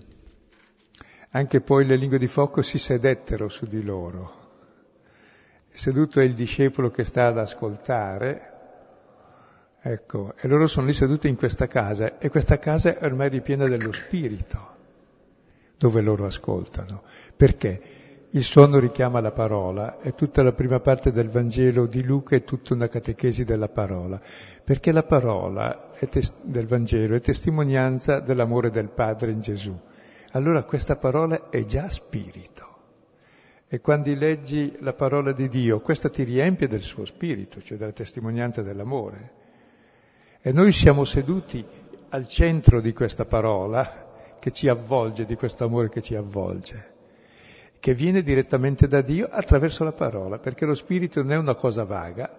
[1.32, 4.46] anche poi le lingue di fuoco si sedettero su di loro.
[5.78, 8.54] Seduto è il discepolo che sta ad ascoltare,
[9.80, 13.68] ecco, e loro sono lì seduti in questa casa, e questa casa è ormai ripiena
[13.68, 14.76] dello spirito,
[15.78, 17.04] dove loro ascoltano.
[17.36, 17.82] Perché?
[18.32, 22.44] Il suono richiama la parola e tutta la prima parte del Vangelo di Luca è
[22.44, 24.20] tutta una catechesi della parola,
[24.64, 29.80] perché la parola tes- del Vangelo è testimonianza dell'amore del Padre in Gesù
[30.38, 32.66] allora questa parola è già spirito.
[33.68, 37.92] E quando leggi la parola di Dio, questa ti riempie del suo spirito, cioè della
[37.92, 39.32] testimonianza dell'amore.
[40.40, 41.66] E noi siamo seduti
[42.10, 46.94] al centro di questa parola che ci avvolge, di questo amore che ci avvolge,
[47.80, 51.84] che viene direttamente da Dio attraverso la parola, perché lo spirito non è una cosa
[51.84, 52.32] vaga,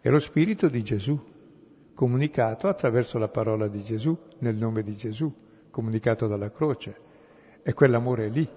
[0.00, 1.18] è lo spirito di Gesù,
[1.94, 5.44] comunicato attraverso la parola di Gesù, nel nome di Gesù
[5.76, 7.04] comunicato dalla croce.
[7.62, 8.48] E quell'amore è lì,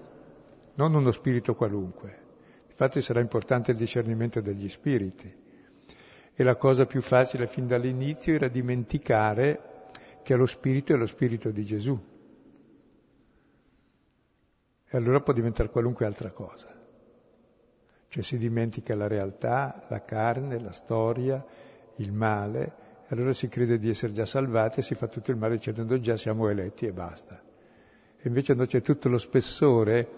[0.76, 2.28] non uno spirito qualunque.
[2.70, 5.30] Infatti sarà importante il discernimento degli spiriti.
[6.32, 9.88] E la cosa più facile fin dall'inizio era dimenticare
[10.22, 12.00] che lo spirito è lo spirito di Gesù.
[14.88, 16.74] E allora può diventare qualunque altra cosa.
[18.08, 21.44] Cioè si dimentica la realtà, la carne, la storia,
[21.96, 22.72] il male,
[23.10, 26.16] allora si crede di essere già salvati e si fa tutto il male dicendo già
[26.16, 27.42] siamo eletti e basta.
[28.16, 30.08] E invece no, c'è tutto lo spessore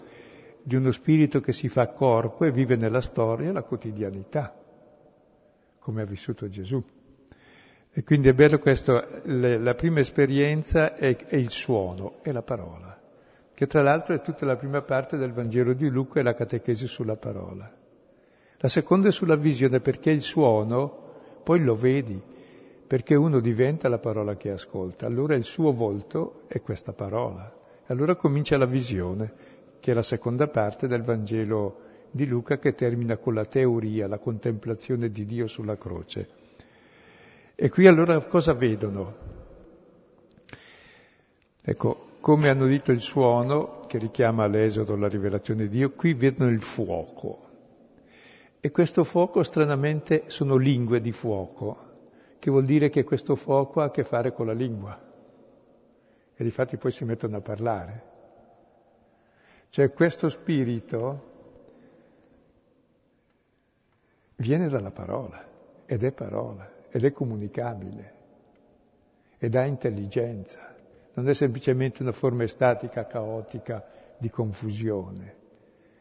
[0.61, 4.55] di uno spirito che si fa corpo e vive nella storia la quotidianità,
[5.79, 6.83] come ha vissuto Gesù.
[7.95, 12.41] E quindi è bello questo, le, la prima esperienza è, è, il suono, è la
[12.43, 12.99] parola,
[13.53, 16.87] che tra l'altro è tutta la prima parte del Vangelo di Luca e la catechesi
[16.87, 17.71] sulla parola.
[18.57, 21.01] La seconda è sulla visione, perché il suono
[21.43, 22.21] poi lo vedi,
[22.85, 27.51] perché uno diventa la parola che ascolta, allora il suo volto è questa parola.
[27.87, 29.33] Allora comincia la visione,
[29.79, 31.79] che è la seconda parte del Vangelo
[32.11, 36.29] di Luca che termina con la teoria, la contemplazione di Dio sulla croce.
[37.55, 39.15] E qui allora cosa vedono?
[41.61, 46.49] Ecco, come hanno udito il suono che richiama all'esodo la rivelazione di Dio, qui vedono
[46.49, 47.49] il fuoco.
[48.59, 51.91] E questo fuoco stranamente sono lingue di fuoco
[52.43, 54.99] che vuol dire che questo fuoco ha a che fare con la lingua.
[56.35, 58.03] E difatti poi si mettono a parlare.
[59.69, 61.31] Cioè questo spirito
[64.35, 65.41] viene dalla parola
[65.85, 68.13] ed è parola ed è comunicabile
[69.37, 70.75] ed ha intelligenza,
[71.13, 75.35] non è semplicemente una forma estatica, caotica di confusione,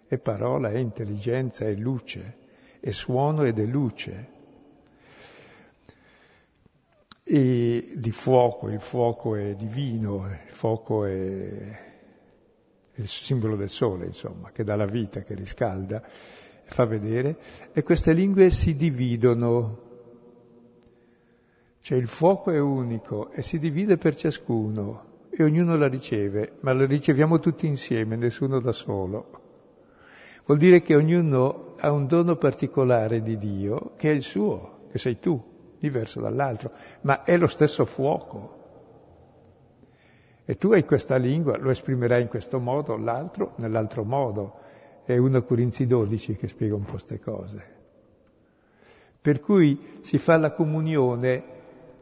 [0.09, 2.37] è parola, è intelligenza, è luce,
[2.81, 4.32] è suono ed è luce.
[7.25, 11.91] E di fuoco, il fuoco è divino, il fuoco è
[12.95, 16.03] il simbolo del sole, insomma, che dà la vita, che riscalda,
[16.65, 17.39] fa vedere,
[17.73, 19.91] e queste lingue si dividono.
[21.81, 26.73] Cioè il fuoco è unico e si divide per ciascuno e ognuno la riceve, ma
[26.73, 29.41] la riceviamo tutti insieme, nessuno da solo.
[30.45, 34.99] Vuol dire che ognuno ha un dono particolare di Dio che è il suo, che
[34.99, 35.52] sei tu,
[35.89, 38.61] diverso dall'altro, ma è lo stesso fuoco.
[40.45, 44.59] E tu hai questa lingua, lo esprimerai in questo modo, l'altro nell'altro modo.
[45.05, 47.81] È 1 Corinzi 12 che spiega un po' queste cose.
[49.21, 51.45] Per cui si fa la comunione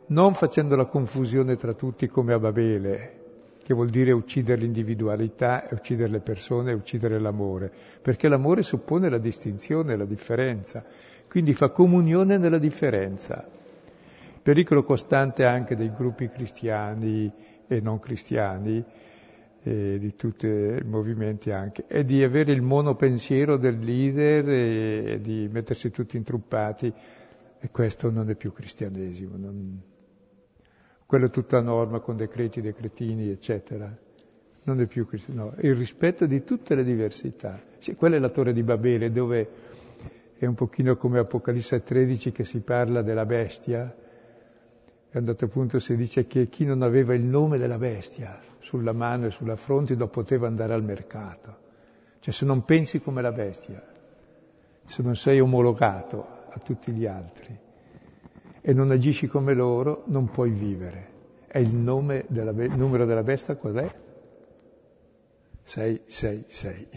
[0.07, 3.19] non facendo la confusione tra tutti come a Babele,
[3.62, 7.71] che vuol dire uccidere l'individualità, uccidere le persone, uccidere l'amore,
[8.03, 10.85] perché l'amore suppone la distinzione, la differenza,
[11.29, 13.49] quindi fa comunione nella differenza.
[14.42, 17.33] Pericolo costante anche dei gruppi cristiani
[17.66, 18.85] e non cristiani,
[19.62, 25.20] e di tutti i movimenti anche, è di avere il monopensiero del leader e, e
[25.20, 26.92] di mettersi tutti intruppati
[27.59, 29.83] e questo non è più cristianesimo, non...
[31.05, 33.94] quello è tutta norma con decreti, decretini, eccetera.
[34.62, 37.61] Non è più cristianesimo, il rispetto di tutte le diversità.
[37.79, 39.48] Sì, quella è la torre di Babele dove
[40.38, 43.94] è un pochino come Apocalisse 13 che si parla della bestia,
[45.12, 48.40] e a un dato punto si dice che chi non aveva il nome della bestia
[48.61, 51.59] sulla mano e sulla fronte non poteva andare al mercato.
[52.20, 53.85] Cioè se non pensi come la bestia,
[54.85, 57.59] se non sei omologato a tutti gli altri
[58.61, 61.09] e non agisci come loro, non puoi vivere.
[61.49, 63.94] E il nome della be- numero della bestia qual è?
[65.64, 66.88] 666.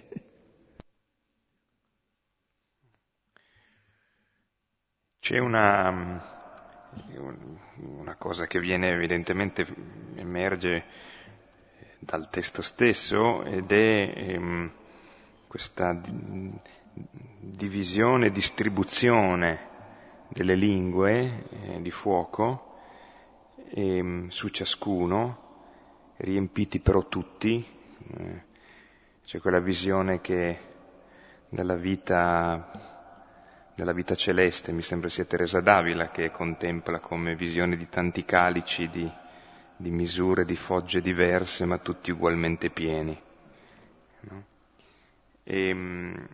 [5.20, 6.43] C'è una
[7.76, 9.66] una cosa che viene evidentemente,
[10.16, 10.84] emerge
[12.00, 14.72] dal testo stesso ed è ehm,
[15.48, 16.00] questa
[17.40, 19.72] divisione, distribuzione
[20.28, 22.78] delle lingue eh, di fuoco
[23.70, 25.38] ehm, su ciascuno,
[26.18, 27.66] riempiti però tutti,
[28.18, 28.42] eh,
[29.24, 30.60] c'è quella visione che
[31.50, 32.93] dalla vita
[33.76, 38.88] della vita celeste, mi sembra sia Teresa d'Avila che contempla come visione di tanti calici,
[38.88, 39.10] di,
[39.76, 43.20] di misure, di fogge diverse, ma tutti ugualmente pieni.
[44.22, 44.44] No?
[45.44, 46.28] E, ehm,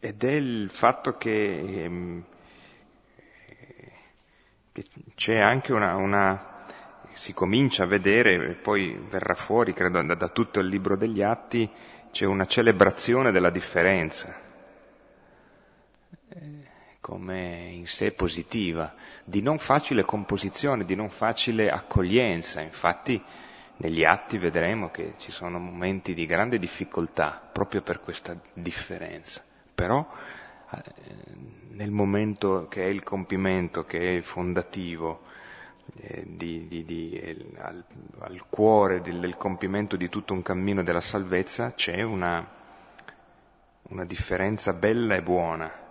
[0.00, 2.24] ed è il fatto che, ehm,
[4.72, 4.84] che
[5.14, 6.64] c'è anche una, una,
[7.12, 11.22] si comincia a vedere, e poi verrà fuori, credo, da, da tutto il libro degli
[11.22, 11.70] atti,
[12.10, 14.41] c'è una celebrazione della differenza
[17.02, 22.60] come in sé positiva, di non facile composizione, di non facile accoglienza.
[22.60, 23.20] Infatti
[23.78, 29.42] negli atti vedremo che ci sono momenti di grande difficoltà proprio per questa differenza.
[29.74, 30.06] Però
[30.70, 30.82] eh,
[31.70, 35.22] nel momento che è il compimento, che è il fondativo,
[35.96, 37.84] eh, di, di, di, eh, al,
[38.20, 42.48] al, cuore del, del, compimento di tutto un cammino della salvezza, c'è una,
[43.88, 45.82] una differenza bella e buona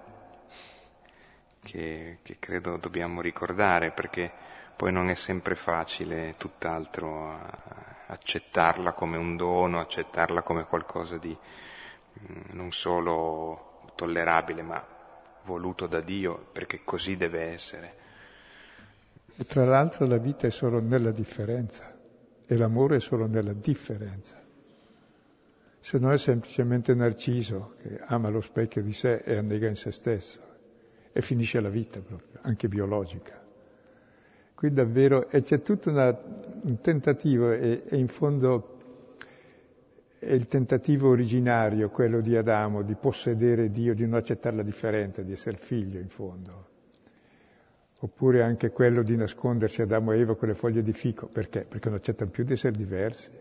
[1.64, 4.32] che, che credo dobbiamo ricordare perché
[4.76, 7.40] poi non è sempre facile tutt'altro
[8.08, 14.86] accettarla come un dono, accettarla come qualcosa di mm, non solo tollerabile ma
[15.44, 18.00] voluto da Dio perché così deve essere.
[19.36, 21.96] E tra l'altro la vita è solo nella differenza
[22.46, 24.40] e l'amore è solo nella differenza.
[25.80, 29.92] Se no è semplicemente Narciso che ama lo specchio di sé e annega in se
[29.92, 30.50] stesso
[31.12, 33.40] e finisce la vita proprio, anche biologica.
[34.54, 36.18] Qui davvero, c'è tutto una,
[36.62, 38.78] un tentativo, e, e in fondo
[40.20, 45.24] è il tentativo originario, quello di Adamo, di possedere Dio, di non accettare la differenza,
[45.24, 46.68] di essere figlio in fondo.
[48.04, 51.28] Oppure anche quello di nascondersi Adamo e Eva con le foglie di fico.
[51.28, 51.66] Perché?
[51.68, 53.32] Perché non accettano più di essere diversi.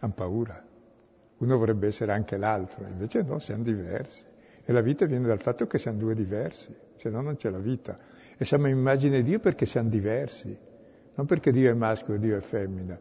[0.00, 0.64] Hanno paura.
[1.38, 4.24] Uno vorrebbe essere anche l'altro, invece no, siamo diversi.
[4.68, 7.58] E la vita viene dal fatto che siamo due diversi, se no non c'è la
[7.58, 7.96] vita.
[8.36, 10.54] E siamo immagine di Dio perché siamo diversi,
[11.16, 12.98] non perché Dio è maschio e Dio è femmina,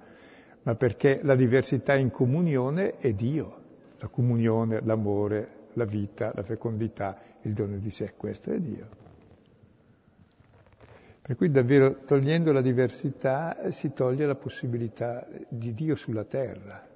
[0.62, 3.64] ma perché la diversità in comunione è Dio.
[3.98, 8.88] La comunione, l'amore, la vita, la fecondità, il dono di sé, questo è Dio.
[11.22, 16.88] Per cui davvero togliendo la diversità si toglie la possibilità di Dio sulla terra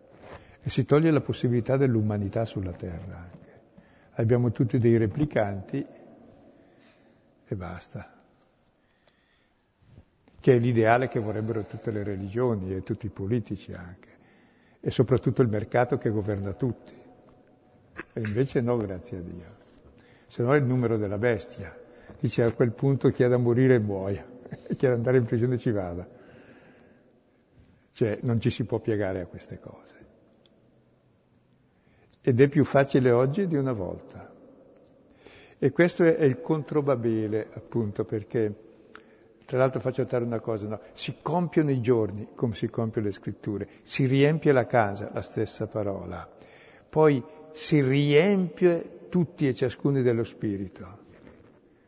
[0.62, 3.41] e si toglie la possibilità dell'umanità sulla terra.
[4.16, 5.86] Abbiamo tutti dei replicanti
[7.48, 8.20] e basta
[10.42, 14.10] che è l'ideale che vorrebbero tutte le religioni e tutti i politici anche,
[14.80, 16.94] e soprattutto il mercato che governa tutti.
[18.14, 19.60] E invece no, grazie a Dio.
[20.26, 21.78] Se no è il numero della bestia.
[22.20, 24.26] Dice a quel punto chi ha da morire muoia,
[24.76, 26.08] chi ha da andare in prigione ci vada.
[27.92, 30.01] Cioè non ci si può piegare a queste cose.
[32.22, 34.32] Ed è più facile oggi di una volta.
[35.58, 38.70] E questo è il controbabile, appunto, perché
[39.52, 40.80] tra l'altro faccio notare una cosa, no?
[40.94, 45.68] si compiono i giorni come si compiono le scritture, si riempie la casa, la stessa
[45.68, 46.26] parola,
[46.90, 51.00] poi si riempie tutti e ciascuno dello Spirito,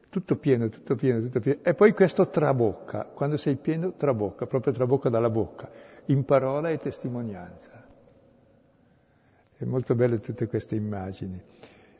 [0.09, 4.73] tutto pieno, tutto pieno, tutto pieno, e poi questo trabocca, quando sei pieno trabocca, proprio
[4.73, 5.69] trabocca dalla bocca,
[6.07, 7.82] in parola e testimonianza.
[9.63, 11.41] È molto belle tutte queste immagini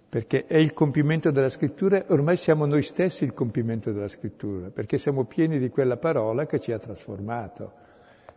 [0.10, 5.00] perché è il compimento della scrittura, ormai siamo noi stessi il compimento della scrittura, perché
[5.00, 7.72] siamo pieni di quella parola che ci ha trasformato.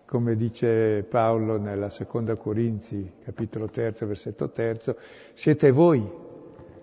[0.07, 4.97] Come dice Paolo nella seconda Corinzi, capitolo terzo, versetto terzo,
[5.35, 6.11] siete voi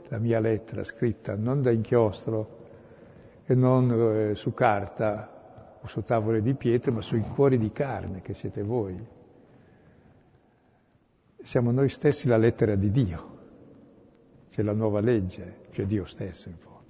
[0.09, 2.59] la mia lettera scritta, non da inchiostro
[3.45, 8.21] e non eh, su carta o su tavole di pietra, ma sui cuori di carne
[8.21, 9.12] che siete voi.
[11.43, 13.33] Siamo noi stessi la lettera di Dio
[14.53, 16.81] c'è la nuova legge, cioè Dio stesso in fondo.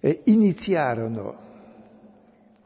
[0.00, 1.38] E iniziarono,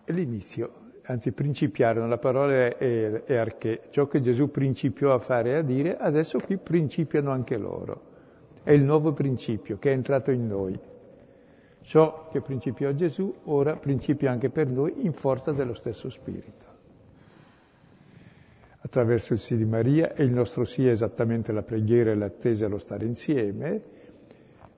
[0.04, 0.72] l'inizio,
[1.06, 5.62] anzi principiarono, la parola è, è arché, ciò che Gesù principiò a fare e a
[5.62, 8.02] dire, adesso qui principiano anche loro.
[8.62, 10.78] È il nuovo principio che è entrato in noi.
[11.80, 16.69] Ciò che principiò Gesù ora principia anche per noi in forza dello stesso Spirito
[18.82, 22.66] attraverso il sì di Maria e il nostro sì è esattamente la preghiera e l'attesa
[22.66, 23.82] e lo stare insieme,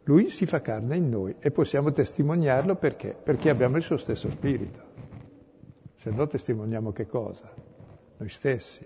[0.04, 3.14] lui si fa carne in noi e possiamo testimoniarlo perché?
[3.14, 4.80] Perché abbiamo il suo stesso spirito.
[5.94, 7.48] Se no testimoniamo che cosa?
[8.16, 8.84] Noi stessi.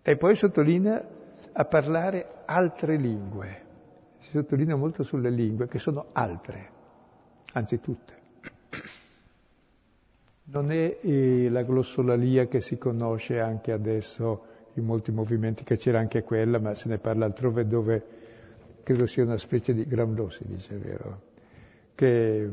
[0.00, 1.06] E poi sottolinea
[1.52, 3.66] a parlare altre lingue.
[4.18, 6.70] Si sottolinea molto sulle lingue che sono altre,
[7.52, 8.17] anzi tutte.
[10.50, 14.44] Non è eh, la glossolalia che si conosce anche adesso
[14.74, 18.04] in molti movimenti, che c'era anche quella, ma se ne parla altrove dove
[18.82, 21.20] credo sia una specie di Gramlo, si dice, vero?
[21.94, 22.50] Che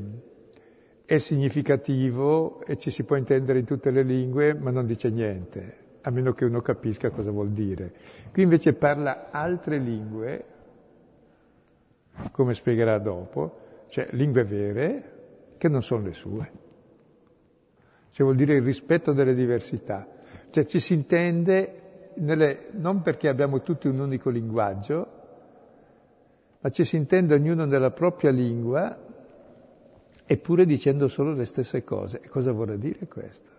[1.06, 5.78] è significativo e ci si può intendere in tutte le lingue, ma non dice niente,
[6.02, 7.94] a meno che uno capisca cosa vuol dire.
[8.34, 10.46] Qui invece parla altre lingue,
[12.32, 15.12] come spiegherà dopo, cioè lingue vere,
[15.58, 16.64] che non sono le sue
[18.16, 20.08] cioè vuol dire il rispetto delle diversità.
[20.50, 25.08] Cioè ci si intende nelle, non perché abbiamo tutti un unico linguaggio,
[26.62, 28.98] ma ci si intende ognuno nella propria lingua,
[30.26, 32.22] eppure dicendo solo le stesse cose.
[32.22, 33.50] E cosa vuole dire questo?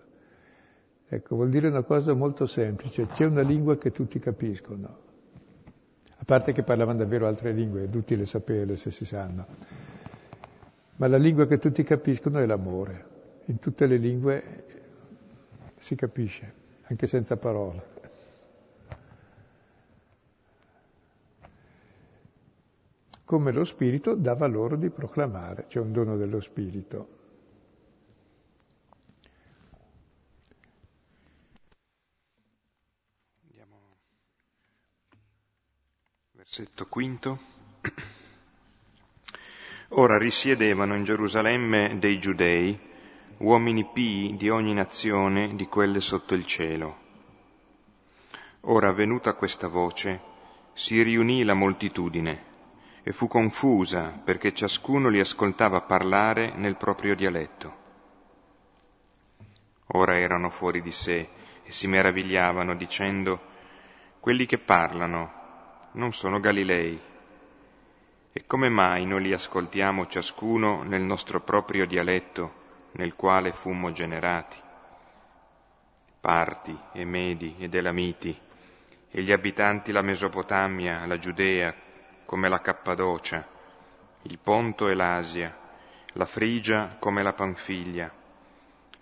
[1.07, 4.99] Ecco, vuol dire una cosa molto semplice, c'è una lingua che tutti capiscono,
[6.17, 9.45] a parte che parlavano davvero altre lingue, è utile saperle se si sanno,
[10.97, 13.16] ma la lingua che tutti capiscono è l'amore
[13.47, 14.65] in tutte le lingue
[15.79, 17.95] si capisce, anche senza parole.
[23.25, 27.09] Come lo Spirito dava loro di proclamare, c'è un dono dello Spirito.
[33.49, 33.97] Andiamo.
[36.33, 37.55] Versetto quinto.
[39.91, 42.95] Ora risiedevano in Gerusalemme dei giudei
[43.39, 47.05] uomini pii di ogni nazione di quelle sotto il cielo.
[48.63, 50.21] Ora, venuta questa voce,
[50.73, 52.45] si riunì la moltitudine
[53.03, 57.85] e fu confusa perché ciascuno li ascoltava parlare nel proprio dialetto.
[59.89, 61.29] Ora erano fuori di sé
[61.63, 63.39] e si meravigliavano dicendo,
[64.19, 66.99] quelli che parlano non sono Galilei.
[68.33, 72.65] E come mai non li ascoltiamo ciascuno nel nostro proprio dialetto?
[72.97, 74.57] Nel quale fummo generati.
[76.21, 78.37] Parti e Medi ed Elamiti,
[79.11, 81.75] e gli abitanti la Mesopotamia, la Giudea,
[82.25, 83.47] come la Cappadocia,
[84.23, 85.57] il Ponto e l'Asia,
[86.13, 88.13] la Frigia come la Panfiglia,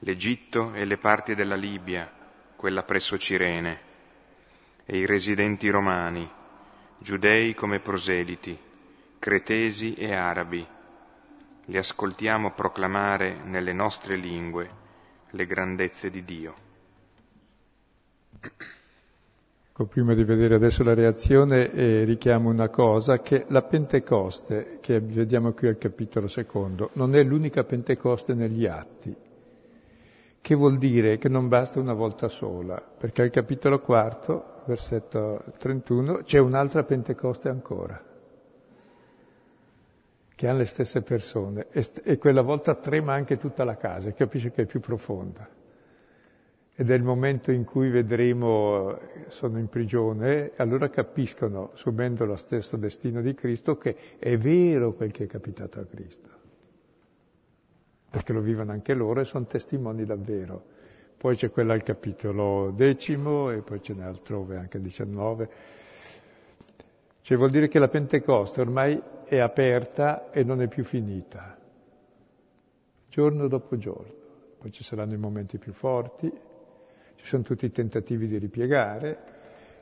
[0.00, 2.10] l'Egitto e le parti della Libia,
[2.56, 3.80] quella presso Cirene,
[4.84, 6.30] e i residenti romani,
[6.98, 8.58] giudei come proseliti,
[9.18, 10.66] cretesi e arabi,
[11.66, 14.68] li ascoltiamo proclamare nelle nostre lingue
[15.30, 16.54] le grandezze di Dio.
[19.76, 25.00] Ecco, prima di vedere adesso la reazione, eh, richiamo una cosa, che la Pentecoste, che
[25.00, 29.16] vediamo qui al capitolo secondo, non è l'unica Pentecoste negli atti,
[30.40, 31.16] che vuol dire?
[31.16, 37.48] Che non basta una volta sola, perché al capitolo quarto, versetto 31, c'è un'altra Pentecoste
[37.48, 38.00] ancora,
[40.44, 44.50] che hanno le stesse persone, e, e quella volta trema anche tutta la casa, capisce
[44.50, 45.48] che è più profonda
[46.76, 52.76] ed è il momento in cui vedremo, sono in prigione, allora capiscono, subendo lo stesso
[52.76, 56.28] destino di Cristo, che è vero quel che è capitato a Cristo.
[58.10, 60.62] Perché lo vivono anche loro e sono testimoni davvero.
[61.16, 65.48] Poi c'è quella al capitolo decimo e poi ce n'è altrove anche 19.
[67.24, 71.56] Cioè vuol dire che la Pentecoste ormai è aperta e non è più finita,
[73.08, 74.12] giorno dopo giorno.
[74.58, 76.30] Poi ci saranno i momenti più forti,
[77.14, 79.18] ci sono tutti i tentativi di ripiegare.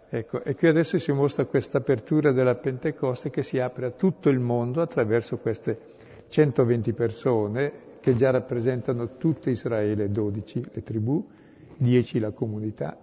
[0.09, 4.29] Ecco, e qui adesso si mostra questa apertura della Pentecoste che si apre a tutto
[4.29, 5.81] il mondo attraverso queste
[6.29, 11.29] 120 persone che già rappresentano tutto Israele, 12 le tribù,
[11.77, 12.97] 10 la comunità.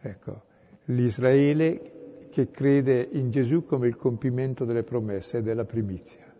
[0.00, 0.42] Ecco,
[0.86, 1.96] l'Israele
[2.38, 6.32] che crede in Gesù come il compimento delle promesse e della primizia.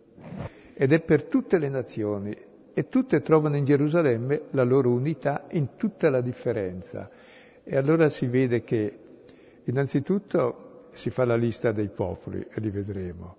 [0.73, 2.37] Ed è per tutte le nazioni,
[2.73, 7.09] e tutte trovano in Gerusalemme la loro unità in tutta la differenza.
[7.61, 8.97] E allora si vede che
[9.65, 13.35] innanzitutto si fa la lista dei popoli, e li vedremo,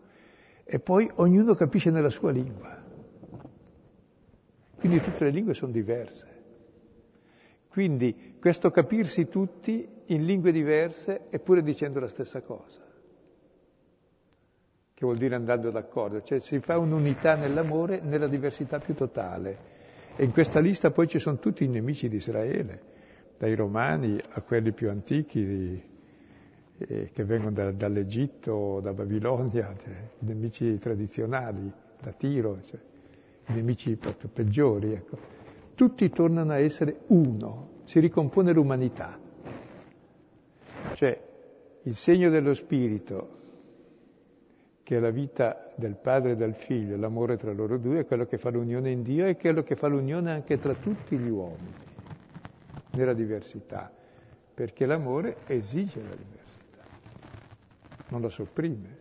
[0.62, 2.76] e poi ognuno capisce nella sua lingua.
[4.76, 6.26] Quindi tutte le lingue sono diverse.
[7.68, 12.88] Quindi questo capirsi tutti in lingue diverse eppure dicendo la stessa cosa
[15.00, 19.56] che vuol dire andando d'accordo, cioè si fa un'unità nell'amore nella diversità più totale.
[20.14, 22.82] E in questa lista poi ci sono tutti i nemici di Israele,
[23.38, 25.82] dai romani a quelli più antichi
[26.76, 32.78] eh, che vengono da, dall'Egitto, da Babilonia, cioè, i nemici tradizionali, da Tiro, cioè,
[33.46, 34.92] i nemici proprio peggiori.
[34.92, 35.16] Ecco.
[35.74, 39.18] Tutti tornano a essere uno, si ricompone l'umanità.
[40.94, 41.20] Cioè
[41.82, 43.38] il segno dello Spirito
[44.90, 48.26] che è la vita del padre e del figlio, l'amore tra loro due, è quello
[48.26, 51.72] che fa l'unione in Dio e quello che fa l'unione anche tra tutti gli uomini,
[52.94, 53.88] nella diversità,
[54.52, 56.82] perché l'amore esige la diversità,
[58.08, 58.98] non la sopprime.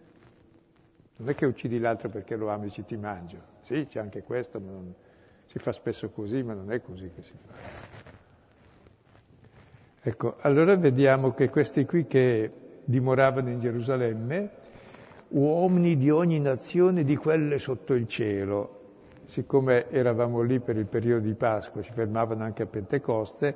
[1.16, 3.42] Non è che uccidi l'altro perché lo ami e ci ti mangio.
[3.62, 4.94] Sì, c'è anche questo, ma non,
[5.48, 7.99] si fa spesso così, ma non è così che si fa.
[10.02, 12.52] Ecco, allora vediamo che questi qui che
[12.86, 14.50] dimoravano in Gerusalemme,
[15.30, 18.78] uomini di ogni nazione di quelle sotto il cielo.
[19.26, 23.56] Siccome eravamo lì per il periodo di Pasqua, ci fermavano anche a Pentecoste,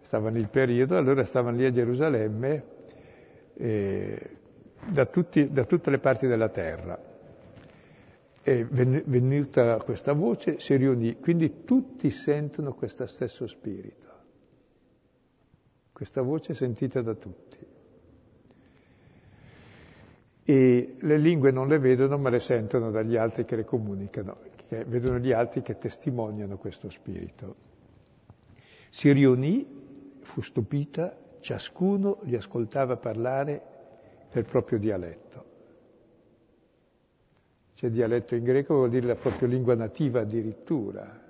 [0.00, 2.64] stavano il periodo, allora stavano lì a Gerusalemme
[3.54, 4.30] eh,
[4.86, 6.98] da, tutti, da tutte le parti della terra.
[8.42, 14.07] E venuta questa voce si riunì, quindi tutti sentono questo stesso spirito,
[15.98, 17.58] questa voce sentita da tutti
[20.44, 24.36] e le lingue non le vedono ma le sentono dagli altri che le comunicano,
[24.68, 27.56] che vedono gli altri che testimoniano questo spirito.
[28.90, 33.62] Si riunì, fu stupita, ciascuno li ascoltava parlare
[34.30, 35.44] nel proprio dialetto.
[37.74, 41.26] C'è dialetto in greco, vuol dire la propria lingua nativa addirittura.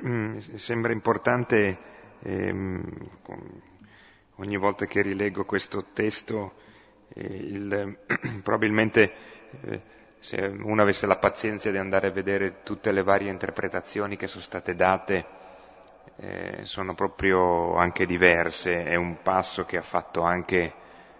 [0.00, 1.76] Mi sembra importante,
[2.20, 3.10] ehm,
[4.36, 6.54] ogni volta che rileggo questo testo,
[7.08, 7.98] eh, il,
[8.42, 9.12] probabilmente
[9.60, 9.80] eh,
[10.18, 14.40] se uno avesse la pazienza di andare a vedere tutte le varie interpretazioni che sono
[14.40, 15.26] state date,
[16.16, 20.72] eh, sono proprio anche diverse, è un passo che ha fatto anche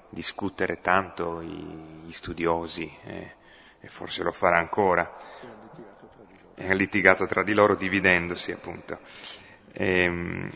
[0.09, 3.35] discutere tanto gli studiosi eh,
[3.79, 5.13] e forse lo farà ancora
[6.57, 8.99] litigato tra di loro dividendosi appunto.
[9.73, 10.51] E, ehm,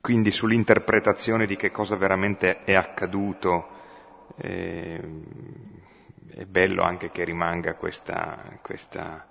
[0.00, 3.68] quindi sull'interpretazione di che cosa veramente è accaduto
[4.36, 5.00] eh,
[6.34, 9.26] è bello anche che rimanga questa, questa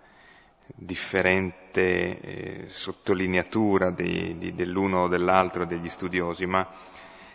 [0.75, 6.67] differente eh, sottolineatura di, di, dell'uno o dell'altro degli studiosi, ma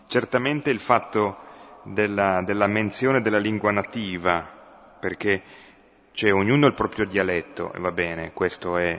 [0.06, 1.38] certamente il fatto
[1.82, 4.54] della, della menzione della lingua nativa
[4.98, 5.42] perché
[6.16, 8.98] c'è ognuno il proprio dialetto, e va bene, questo è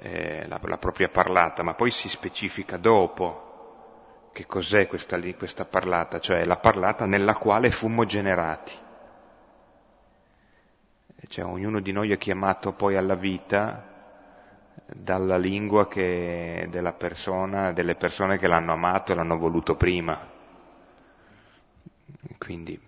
[0.00, 6.20] eh, la, la, propria parlata, ma poi si specifica dopo che cos'è questa, questa parlata,
[6.20, 8.72] cioè la parlata nella quale fummo generati.
[11.28, 13.92] Cioè, ognuno di noi è chiamato poi alla vita
[14.86, 20.18] dalla lingua che, della persona, delle persone che l'hanno amato e l'hanno voluto prima.
[22.38, 22.80] Quindi,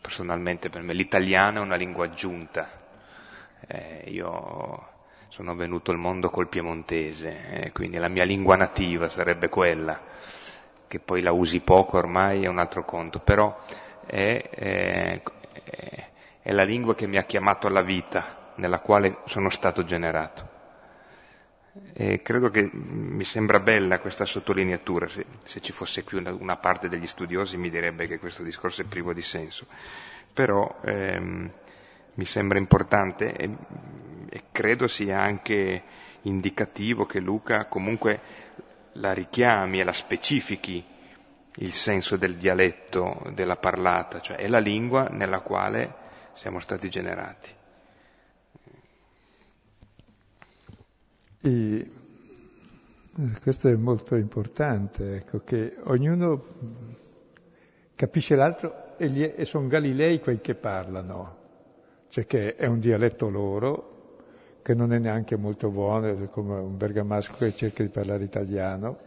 [0.00, 2.82] personalmente per me l'italiano è una lingua aggiunta.
[3.66, 4.92] Eh, io
[5.28, 10.00] sono venuto al mondo col piemontese, eh, quindi la mia lingua nativa sarebbe quella,
[10.86, 13.58] che poi la usi poco ormai è un altro conto, però
[14.06, 15.22] è, è,
[16.42, 20.52] è la lingua che mi ha chiamato alla vita, nella quale sono stato generato.
[21.92, 26.56] E credo che mi sembra bella questa sottolineatura, se, se ci fosse qui una, una,
[26.56, 29.66] parte degli studiosi mi direbbe che questo discorso è privo di senso,
[30.32, 31.50] però ehm,
[32.14, 33.50] mi sembra importante e,
[34.28, 35.82] e credo sia anche
[36.22, 38.20] indicativo che Luca comunque
[38.92, 40.84] la richiami e la specifichi
[41.58, 45.94] il senso del dialetto, della parlata, cioè è la lingua nella quale
[46.32, 47.50] siamo stati generati.
[51.40, 51.90] E
[53.40, 56.44] questo è molto importante, ecco, che ognuno
[57.94, 61.42] capisce l'altro e, e sono Galilei quei che parlano,
[62.14, 64.18] cioè che è un dialetto loro,
[64.62, 68.98] che non è neanche molto buono, come un bergamasco che cerca di parlare italiano.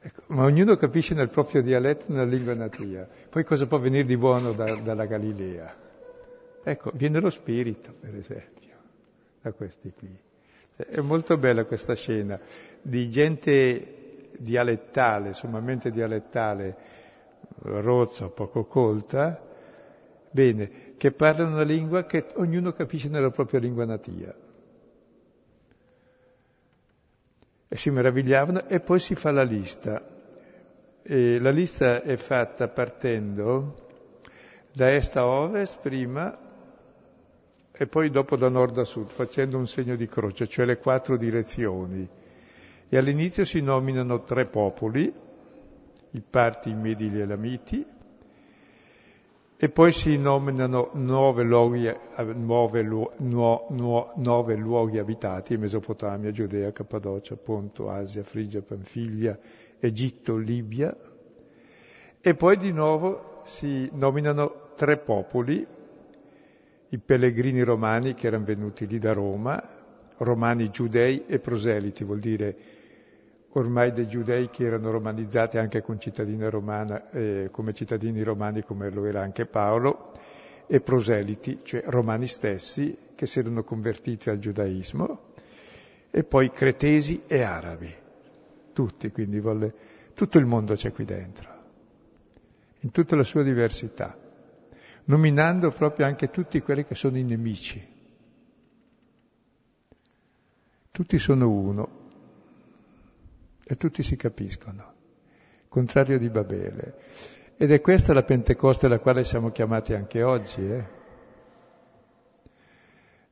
[0.00, 3.08] Ecco, ma ognuno capisce nel proprio dialetto, nella lingua natia.
[3.30, 5.76] Poi cosa può venire di buono da, dalla Galilea?
[6.64, 8.74] Ecco, viene lo spirito, per esempio
[9.42, 10.12] da questi qui.
[10.74, 12.36] È molto bella questa scena
[12.82, 16.76] di gente dialettale, sommamente dialettale,
[17.60, 19.50] rozza, poco colta,
[20.32, 24.34] bene, che parlano una lingua che ognuno capisce nella propria lingua natia.
[27.68, 30.02] E si meravigliavano e poi si fa la lista.
[31.02, 33.90] E la lista è fatta partendo
[34.72, 36.38] da est a ovest prima
[37.72, 41.16] e poi dopo da nord a sud, facendo un segno di croce, cioè le quattro
[41.16, 42.08] direzioni.
[42.88, 45.12] E all'inizio si nominano tre popoli,
[46.10, 47.84] i Parti, i Medi, gli Elamiti,
[49.64, 51.88] e poi si nominano nove luoghi,
[52.34, 59.38] nove, nuo, nuo, nove luoghi abitati, Mesopotamia, Giudea, Cappadocia, Ponto, Asia, Frigia, Panfilia,
[59.78, 60.92] Egitto, Libia,
[62.20, 65.64] e poi di nuovo si nominano tre popoli,
[66.88, 69.62] i pellegrini romani che erano venuti lì da Roma,
[70.16, 72.56] romani giudei e proseliti, vuol dire
[73.52, 78.90] ormai dei giudei che erano romanizzati anche con cittadina romana, eh, come cittadini romani come
[78.90, 80.12] lo era anche Paolo,
[80.66, 85.30] e proseliti, cioè romani stessi che si erano convertiti al giudaismo,
[86.10, 87.92] e poi cretesi e arabi,
[88.72, 89.74] tutti, quindi volle,
[90.14, 91.48] tutto il mondo c'è qui dentro,
[92.80, 94.16] in tutta la sua diversità
[95.04, 97.90] nominando proprio anche tutti quelli che sono i nemici.
[100.90, 102.01] Tutti sono uno
[103.72, 104.92] e tutti si capiscono,
[105.68, 106.94] contrario di Babele.
[107.56, 110.60] Ed è questa la Pentecoste alla quale siamo chiamati anche oggi.
[110.60, 110.84] Eh?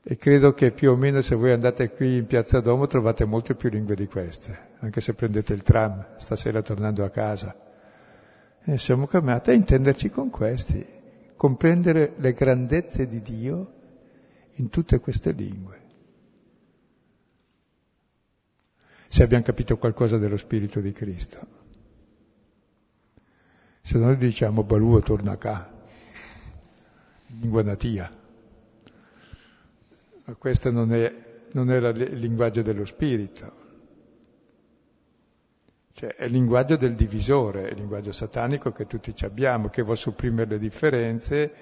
[0.02, 3.54] E credo che più o meno se voi andate qui in Piazza Domo trovate molte
[3.54, 7.54] più lingue di queste, anche se prendete il tram stasera tornando a casa.
[8.64, 10.86] E siamo chiamati a intenderci con questi,
[11.36, 13.72] comprendere le grandezze di Dio
[14.54, 15.79] in tutte queste lingue.
[19.12, 21.44] Se abbiamo capito qualcosa dello Spirito di Cristo.
[23.82, 25.68] Se noi diciamo Baluo torna qua,
[27.40, 28.08] lingua natia,
[30.24, 31.12] ma questo non è,
[31.54, 33.52] non è il linguaggio dello Spirito.
[35.92, 39.98] Cioè è il linguaggio del divisore, è il linguaggio satanico che tutti abbiamo, che vuole
[39.98, 41.52] supprimere le differenze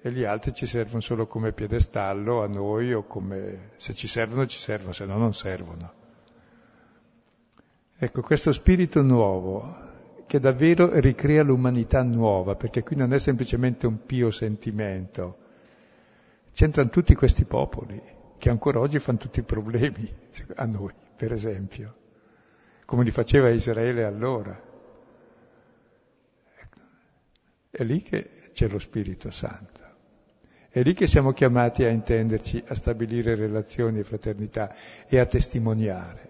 [0.00, 4.46] e gli altri ci servono solo come piedestallo a noi o come se ci servono
[4.46, 5.95] ci servono, se no non servono.
[7.98, 9.84] Ecco, questo spirito nuovo
[10.26, 15.38] che davvero ricrea l'umanità nuova, perché qui non è semplicemente un pio sentimento,
[16.52, 18.00] c'entrano tutti questi popoli
[18.38, 20.12] che ancora oggi fanno tutti i problemi
[20.56, 22.04] a noi, per esempio
[22.86, 24.58] come li faceva Israele allora.
[26.54, 26.80] Ecco.
[27.68, 29.84] È lì che c'è lo Spirito Santo.
[30.70, 34.74] È lì che siamo chiamati a intenderci, a stabilire relazioni e fraternità
[35.06, 36.25] e a testimoniare.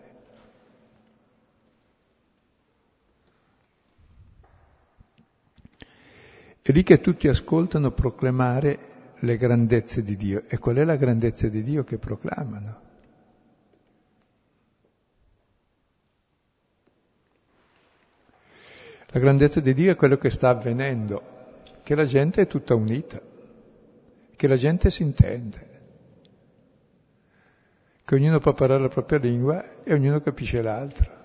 [6.66, 8.78] È lì che tutti ascoltano proclamare
[9.20, 10.42] le grandezze di Dio.
[10.48, 12.80] E qual è la grandezza di Dio che proclamano?
[19.06, 21.22] La grandezza di Dio è quello che sta avvenendo,
[21.84, 23.22] che la gente è tutta unita,
[24.34, 25.80] che la gente si intende,
[28.04, 31.15] che ognuno può parlare la propria lingua e ognuno capisce l'altro.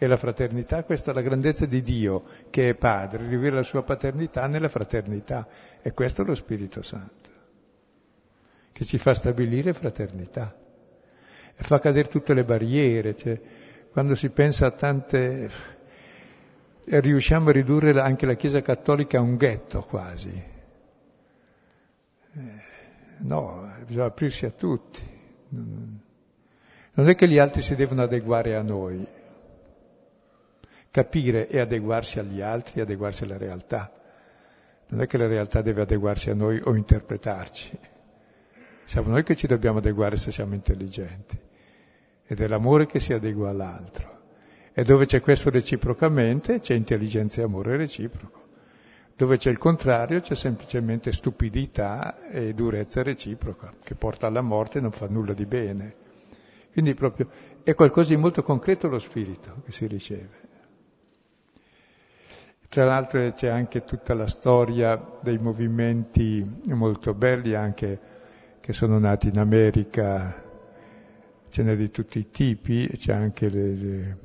[0.00, 3.82] E la fraternità, questa è la grandezza di Dio, che è Padre, rivela la sua
[3.82, 5.48] paternità nella fraternità.
[5.82, 7.30] E questo è lo Spirito Santo,
[8.70, 10.54] che ci fa stabilire fraternità
[11.56, 13.16] e fa cadere tutte le barriere.
[13.16, 13.40] Cioè,
[13.90, 15.50] quando si pensa a tante...
[16.84, 20.42] E riusciamo a ridurre anche la Chiesa Cattolica a un ghetto quasi.
[22.32, 22.62] Eh,
[23.18, 25.02] no, bisogna aprirsi a tutti.
[25.50, 29.06] Non è che gli altri si devono adeguare a noi,
[30.98, 33.92] capire e adeguarsi agli altri, adeguarsi alla realtà.
[34.88, 37.78] Non è che la realtà deve adeguarsi a noi o interpretarci.
[38.82, 41.38] Siamo noi che ci dobbiamo adeguare se siamo intelligenti.
[42.26, 44.16] Ed è l'amore che si adegua all'altro.
[44.72, 48.46] E dove c'è questo reciprocamente c'è intelligenza e amore reciproco.
[49.14, 54.80] Dove c'è il contrario c'è semplicemente stupidità e durezza reciproca, che porta alla morte e
[54.80, 55.94] non fa nulla di bene.
[56.72, 57.28] Quindi proprio
[57.62, 60.47] è qualcosa di molto concreto lo spirito che si riceve.
[62.70, 67.98] Tra l'altro c'è anche tutta la storia dei movimenti molto belli anche
[68.60, 70.44] che sono nati in America,
[71.48, 74.18] ce n'è di tutti i tipi, c'è anche le, le,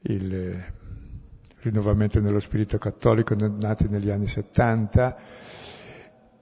[0.00, 0.64] il
[1.60, 5.16] rinnovamento nello spirito cattolico nati negli anni 70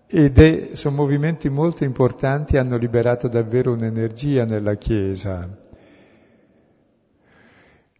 [0.07, 5.63] ed è, sono movimenti molto importanti, hanno liberato davvero un'energia nella Chiesa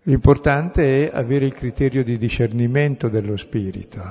[0.07, 4.03] L'importante è avere il criterio di discernimento dello spirito,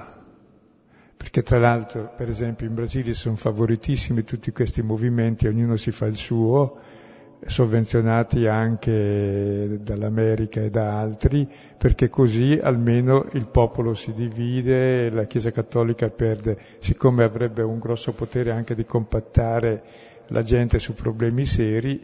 [1.15, 6.07] perché tra l'altro, per esempio, in Brasile sono favoritissimi tutti questi movimenti, ognuno si fa
[6.07, 6.79] il suo,
[7.45, 15.51] sovvenzionati anche dall'America e da altri, perché così almeno il popolo si divide, la Chiesa
[15.51, 19.83] Cattolica perde, siccome avrebbe un grosso potere anche di compattare
[20.29, 22.03] la gente su problemi seri,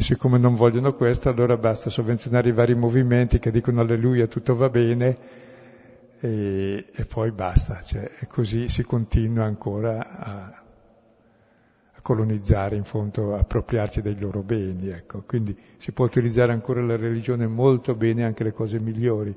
[0.00, 4.56] e siccome non vogliono questo, allora basta sovvenzionare i vari movimenti che dicono alleluia, tutto
[4.56, 5.18] va bene,
[6.18, 7.82] e, e poi basta.
[7.82, 10.62] Cioè, e così si continua ancora a,
[11.92, 14.88] a, colonizzare, in fondo, a appropriarci dei loro beni.
[14.88, 15.22] Ecco.
[15.26, 19.36] Quindi si può utilizzare ancora la religione molto bene, anche le cose migliori.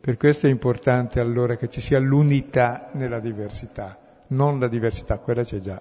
[0.00, 3.96] Per questo è importante allora che ci sia l'unità nella diversità,
[4.28, 5.80] non la diversità, quella c'è già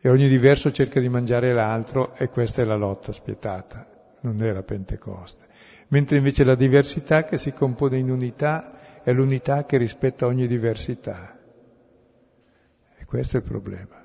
[0.00, 3.86] e ogni diverso cerca di mangiare l'altro e questa è la lotta spietata,
[4.20, 5.46] non è la Pentecoste.
[5.88, 11.38] Mentre invece la diversità che si compone in unità è l'unità che rispetta ogni diversità.
[12.96, 14.00] E questo è il problema.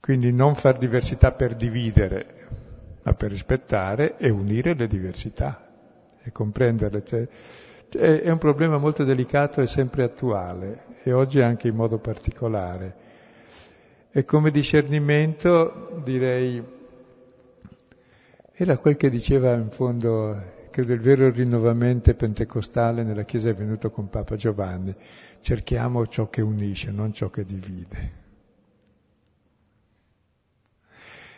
[0.00, 2.46] Quindi non far diversità per dividere,
[3.02, 5.70] ma per rispettare e unire le diversità
[6.22, 7.04] e comprenderle.
[7.04, 7.28] Cioè,
[7.98, 13.00] è un problema molto delicato e sempre attuale e oggi anche in modo particolare.
[14.10, 16.62] E come discernimento direi,
[18.52, 20.40] era quel che diceva in fondo,
[20.70, 24.94] credo il vero rinnovamento pentecostale nella Chiesa è venuto con Papa Giovanni,
[25.40, 28.20] cerchiamo ciò che unisce, non ciò che divide.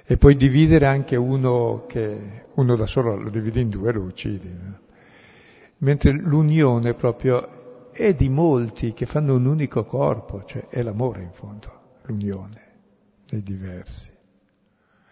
[0.07, 4.53] E poi dividere anche uno che uno da solo lo divide in due, lo uccidi.
[4.53, 4.84] No?
[5.79, 11.33] Mentre l'unione proprio è di molti che fanno un unico corpo, cioè è l'amore in
[11.33, 11.69] fondo,
[12.03, 12.63] l'unione
[13.29, 14.11] dei diversi.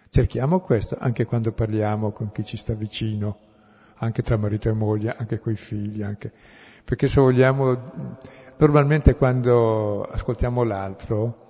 [0.08, 3.38] Cerchiamo questo anche quando parliamo con chi ci sta vicino,
[3.96, 6.32] anche tra marito e moglie, anche coi figli, anche...
[6.84, 7.82] perché se vogliamo,
[8.56, 11.46] normalmente quando ascoltiamo l'altro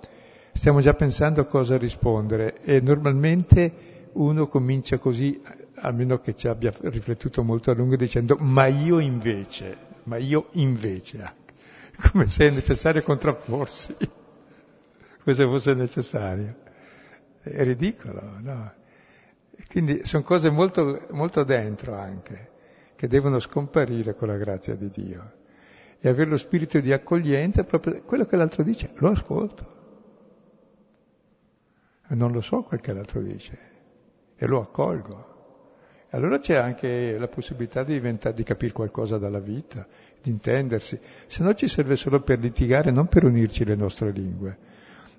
[0.53, 5.41] stiamo già pensando a cosa rispondere e normalmente uno comincia così,
[5.75, 11.35] almeno che ci abbia riflettuto molto a lungo, dicendo ma io invece, ma io invece,
[12.11, 13.95] come se è necessario contrapporsi
[15.23, 16.55] come fosse necessario.
[17.41, 18.73] È ridicolo, no?
[19.69, 22.51] Quindi sono cose molto, molto dentro anche,
[22.95, 25.41] che devono scomparire con la grazia di Dio.
[25.99, 29.71] E avere lo spirito di accoglienza proprio quello che l'altro dice, lo ascolto.
[32.09, 33.57] Non lo so quel che l'altro dice,
[34.35, 35.32] e lo accolgo.
[36.13, 39.85] Allora c'è anche la possibilità di, di capire qualcosa dalla vita,
[40.21, 44.57] di intendersi, se no ci serve solo per litigare, non per unirci le nostre lingue.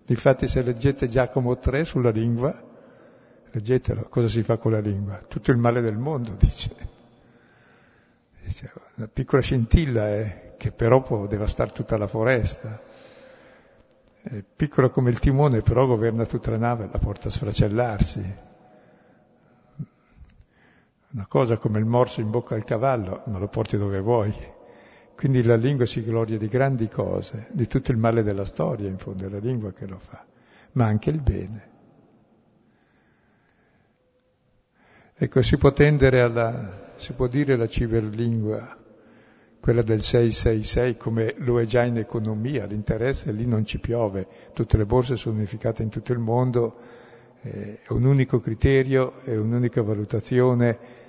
[0.05, 2.57] Difatti se leggete Giacomo 3 sulla lingua,
[3.51, 5.21] leggetelo, cosa si fa con la lingua?
[5.27, 6.71] Tutto il male del mondo, dice.
[8.95, 12.81] una piccola scintilla è che però può devastare tutta la foresta.
[14.23, 18.53] È piccola come il timone, però governa tutta la nave, la porta a sfracellarsi.
[21.15, 24.35] Una cosa come il morso in bocca al cavallo, ma lo porti dove vuoi.
[25.15, 28.99] Quindi la lingua si gloria di grandi cose, di tutto il male della storia, in
[28.99, 30.25] fondo è la lingua che lo fa,
[30.73, 31.71] ma anche il bene.
[35.15, 38.77] Ecco, si può tendere alla, si può dire la ciberlingua,
[39.61, 44.77] quella del 666, come lo è già in economia, l'interesse lì non ci piove, tutte
[44.77, 46.77] le borse sono unificate in tutto il mondo,
[47.41, 51.03] è un unico criterio, è un'unica valutazione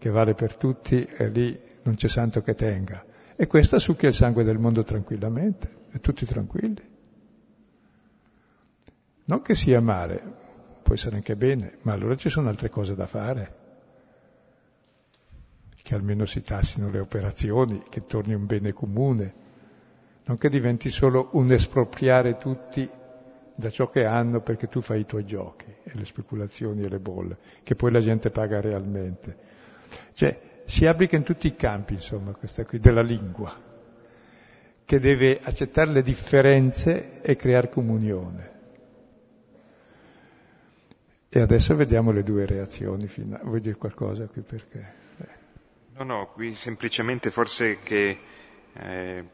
[0.00, 3.04] che vale per tutti e lì non c'è santo che tenga.
[3.36, 6.82] E questa succhia il sangue del mondo tranquillamente, e tutti tranquilli.
[9.24, 10.22] Non che sia male,
[10.82, 13.54] può essere anche bene, ma allora ci sono altre cose da fare.
[15.82, 19.34] Che almeno si tassino le operazioni, che torni un bene comune,
[20.24, 22.88] non che diventi solo un espropriare tutti
[23.54, 26.98] da ciò che hanno perché tu fai i tuoi giochi e le speculazioni e le
[26.98, 29.58] bolle, che poi la gente paga realmente.
[30.20, 33.58] Cioè, si applica in tutti i campi, insomma, questa qui della lingua,
[34.84, 38.50] che deve accettare le differenze e creare comunione.
[41.30, 43.44] E adesso vediamo le due reazioni finali.
[43.44, 44.92] Vuoi dire qualcosa qui perché?
[45.16, 45.28] Eh.
[45.96, 48.18] No, no, qui semplicemente forse che
[48.74, 49.24] eh,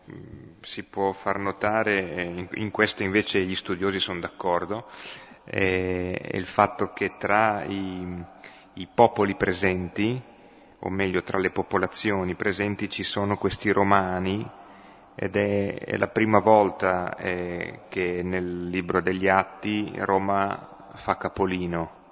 [0.60, 4.88] si può far notare, eh, in, in, questo invece gli studiosi sono d'accordo,
[5.46, 8.24] eh, è il fatto che tra i,
[8.74, 10.34] i popoli presenti,
[10.80, 14.48] o meglio tra le popolazioni presenti ci sono questi romani
[15.14, 22.04] ed è, è la prima volta eh, che nel libro degli Atti Roma fa capolino.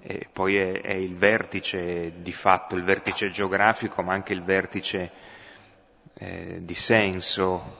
[0.00, 5.10] E poi è, è, il vertice di fatto, il vertice geografico, ma anche il vertice
[6.14, 7.76] eh, di senso,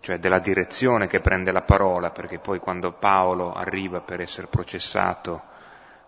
[0.00, 5.56] cioè della direzione che prende la parola, perché poi quando Paolo arriva per essere processato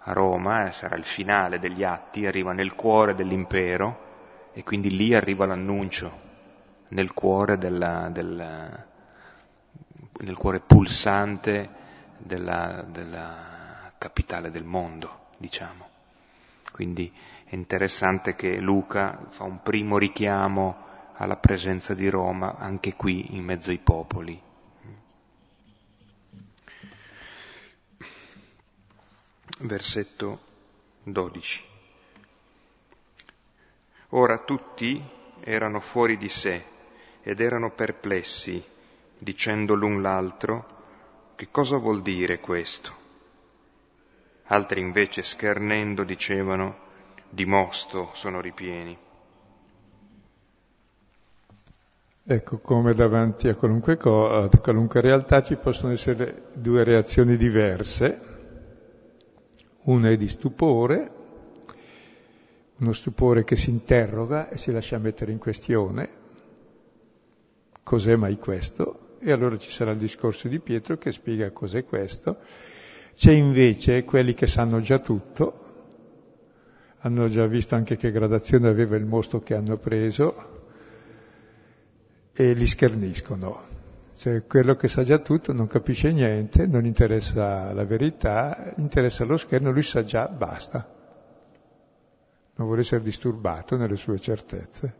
[0.03, 4.09] a Roma, eh, sarà il finale degli atti, arriva nel cuore dell'impero
[4.53, 6.28] e quindi lì arriva l'annuncio,
[6.88, 8.86] nel cuore, della, della,
[10.20, 11.68] nel cuore pulsante
[12.16, 15.88] della, della capitale del mondo, diciamo.
[16.72, 17.12] Quindi
[17.44, 23.44] è interessante che Luca fa un primo richiamo alla presenza di Roma anche qui in
[23.44, 24.40] mezzo ai popoli.
[29.61, 30.38] Versetto
[31.02, 31.64] 12.
[34.11, 35.02] Ora tutti
[35.40, 36.64] erano fuori di sé
[37.22, 38.62] ed erano perplessi,
[39.18, 40.78] dicendo l'un l'altro,
[41.36, 42.96] che cosa vuol dire questo?
[44.44, 46.88] Altri invece schernendo dicevano,
[47.28, 48.96] di mosto sono ripieni.
[52.22, 58.30] Ecco, come davanti a qualunque, co- a qualunque realtà ci possono essere due reazioni diverse
[59.85, 61.11] una è di stupore,
[62.76, 66.09] uno stupore che si interroga e si lascia mettere in questione,
[67.83, 69.16] cos'è mai questo?
[69.20, 72.39] E allora ci sarà il discorso di Pietro che spiega cos'è questo.
[73.14, 75.68] C'è invece quelli che sanno già tutto,
[77.01, 80.59] hanno già visto anche che gradazione aveva il mostro che hanno preso
[82.33, 83.70] e li scherniscono.
[84.21, 89.39] Cioè quello che sa già tutto non capisce niente, non interessa la verità, interessa lo
[89.39, 90.87] scherno, lui sa già, basta.
[92.57, 94.95] Non vuole essere disturbato nelle sue certezze.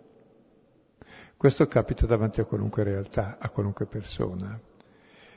[1.37, 4.59] Questo capita davanti a qualunque realtà, a qualunque persona.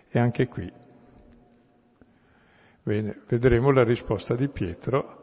[0.08, 0.72] E anche qui.
[2.84, 5.23] Bene, vedremo la risposta di Pietro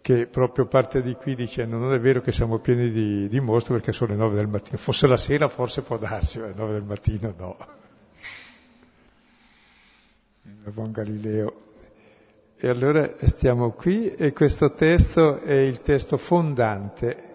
[0.00, 3.74] che proprio parte di qui dicendo non è vero che siamo pieni di, di mostri
[3.74, 6.72] perché sono le nove del mattino, fosse la sera forse può darsi, ma alle nove
[6.72, 7.56] del mattino no.
[10.72, 11.54] Buon Galileo.
[12.56, 17.30] E allora stiamo qui e questo testo è il testo fondante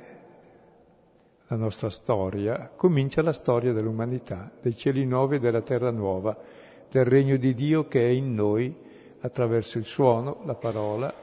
[1.47, 6.37] la nostra storia, comincia la storia dell'umanità, dei cieli nuovi e della terra nuova,
[6.89, 8.75] del regno di Dio che è in noi
[9.21, 11.13] attraverso il suono, la parola,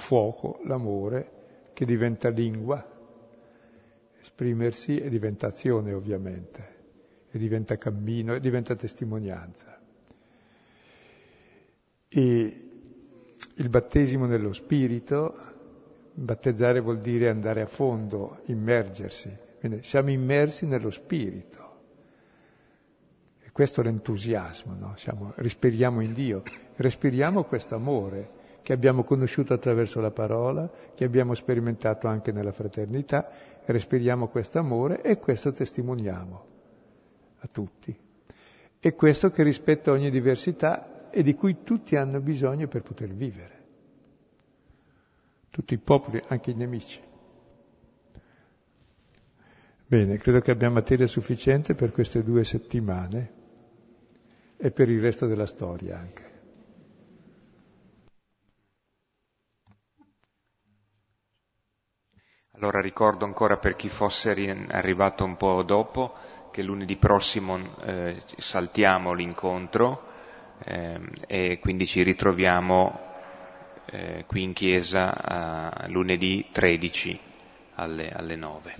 [0.00, 2.84] fuoco, l'amore, che diventa lingua,
[4.20, 6.78] esprimersi e diventa azione ovviamente,
[7.30, 9.78] e diventa cammino e diventa testimonianza.
[12.08, 12.64] E
[13.54, 15.32] il battesimo nello spirito,
[16.12, 21.68] battezzare vuol dire andare a fondo, immergersi, quindi siamo immersi nello spirito.
[23.42, 24.96] E questo è l'entusiasmo, no?
[24.96, 26.42] Siamo, respiriamo in Dio,
[26.76, 33.30] respiriamo questo amore che abbiamo conosciuto attraverso la parola, che abbiamo sperimentato anche nella fraternità,
[33.64, 36.44] respiriamo questo amore e questo testimoniamo
[37.38, 37.96] a tutti.
[38.78, 43.58] E questo che rispetta ogni diversità e di cui tutti hanno bisogno per poter vivere.
[45.50, 47.00] Tutti i popoli, anche i nemici.
[49.86, 53.38] Bene, credo che abbiamo materia sufficiente per queste due settimane
[54.56, 56.29] e per il resto della storia anche.
[62.62, 64.32] Allora ricordo ancora per chi fosse
[64.68, 66.12] arrivato un po' dopo
[66.50, 70.08] che lunedì prossimo eh, saltiamo l'incontro
[70.64, 73.00] eh, e quindi ci ritroviamo
[73.86, 77.20] eh, qui in chiesa lunedì 13
[77.76, 78.74] alle, alle 9.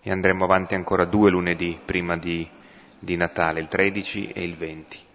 [0.00, 2.48] E andremo avanti ancora due lunedì prima di,
[2.98, 5.05] di Natale, il 13 e il 20.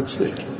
[0.00, 0.59] could speak.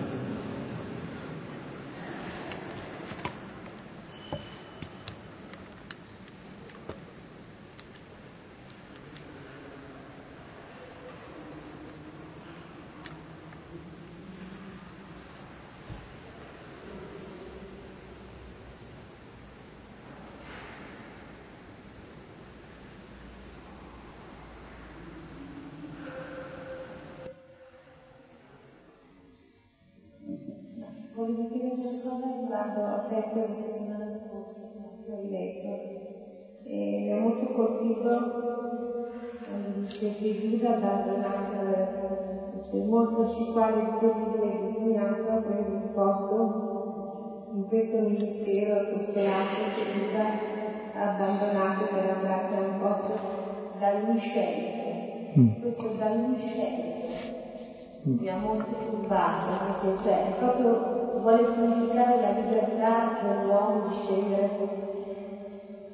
[31.21, 31.73] Cominciarono
[32.53, 33.11] a tacere.
[33.11, 34.61] pezzo la settimana scorsa
[35.05, 35.69] che ho letto
[36.65, 38.39] e mi ha molto colpito
[39.99, 41.31] che Giuda ha dato una
[42.63, 49.57] cioè, mostraci quale di questi due hai disegnato prende un posto in questo ministero apostolato
[49.75, 50.25] che Giuda
[50.95, 53.13] ha abbandonato per andarsi a un posto
[53.79, 55.39] da lui scelto.
[55.39, 55.61] Mm.
[55.61, 56.91] Questo da lui scelto
[58.03, 60.90] mi ha molto turbato perché cioè, proprio
[61.21, 64.49] vuole significare la libertà dell'uomo di scegliere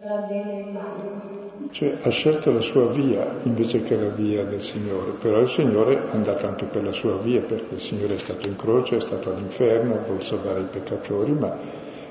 [0.00, 1.24] tra bene e male.
[1.72, 6.10] Cioè ha scelto la sua via invece che la via del Signore, però il Signore
[6.10, 9.00] è andato anche per la sua via perché il Signore è stato in croce, è
[9.00, 11.54] stato all'inferno, ha voluto salvare i peccatori, ma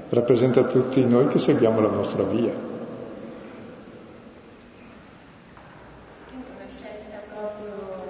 [0.09, 2.53] rappresenta tutti noi che seguiamo la nostra via.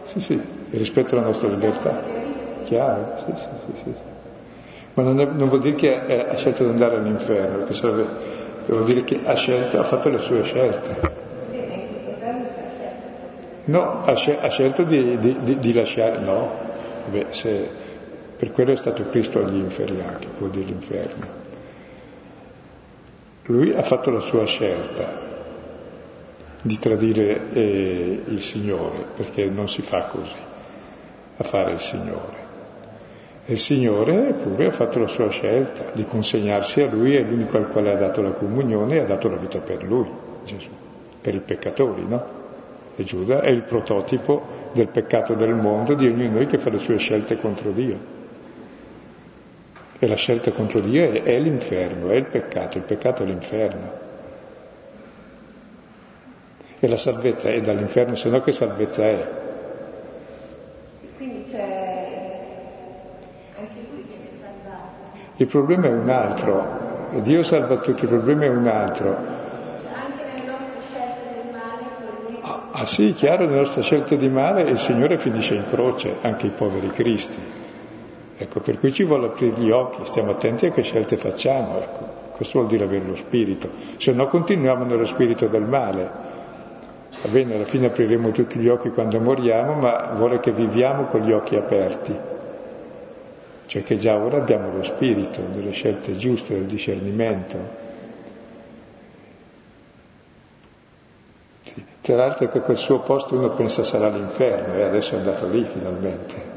[0.03, 2.01] Sì, sì, rispetto alla nostra libertà.
[2.61, 3.73] Chiaro, sì, sì, sì.
[3.83, 4.14] sì
[4.95, 8.07] ma non, è, non vuol dire che ha scelto di andare all'inferno, perché sarebbe,
[8.65, 11.23] vuol dire che ha, scelto, ha fatto le sue scelte.
[13.65, 16.65] No, ha, scelto di, di, di, di lasciare, no,
[17.09, 17.69] Beh, se,
[18.37, 21.43] per quello è stato Cristo agli inferi anche, dire l'inferno.
[23.43, 25.33] Lui ha fatto la sua scelta
[26.61, 30.37] di tradire eh, il Signore, perché non si fa così,
[31.37, 32.44] a fare il Signore.
[33.47, 37.57] E il Signore pure ha fatto la sua scelta di consegnarsi a Lui, è l'unico
[37.57, 40.09] al quale ha dato la comunione e ha dato la vita per Lui,
[40.43, 40.69] Gesù,
[41.21, 42.43] per i peccatori, no?
[42.95, 46.71] E Giuda è il prototipo del peccato del mondo di ognuno di noi che fa
[46.71, 48.13] le sue scelte contro Dio.
[49.99, 53.91] E la scelta contro Dio è, è l'inferno, è il peccato, il peccato è l'inferno.
[56.79, 59.44] E la salvezza è dall'inferno, se no che salvezza è?
[65.37, 69.09] Il problema è un altro, Dio salva tutti, il problema è un altro.
[69.09, 72.39] Anche nelle nostre scelte del male.
[72.39, 76.47] Ah, ah sì, chiaro, nelle nostre scelte di male il Signore finisce in croce, anche
[76.47, 77.41] i poveri cristi.
[78.37, 82.23] Ecco, per cui ci vuole aprire gli occhi, stiamo attenti a che scelte facciamo, ecco.
[82.31, 86.11] Questo vuol dire avere lo spirito, se no continuiamo nello spirito del male.
[87.21, 91.21] Va bene, alla fine apriremo tutti gli occhi quando moriamo, ma vuole che viviamo con
[91.21, 92.33] gli occhi aperti
[93.67, 97.83] cioè che già ora abbiamo lo spirito delle scelte giuste, del discernimento.
[102.01, 105.65] Tra l'altro che quel suo posto uno pensa sarà l'inferno e adesso è andato lì
[105.65, 106.53] finalmente.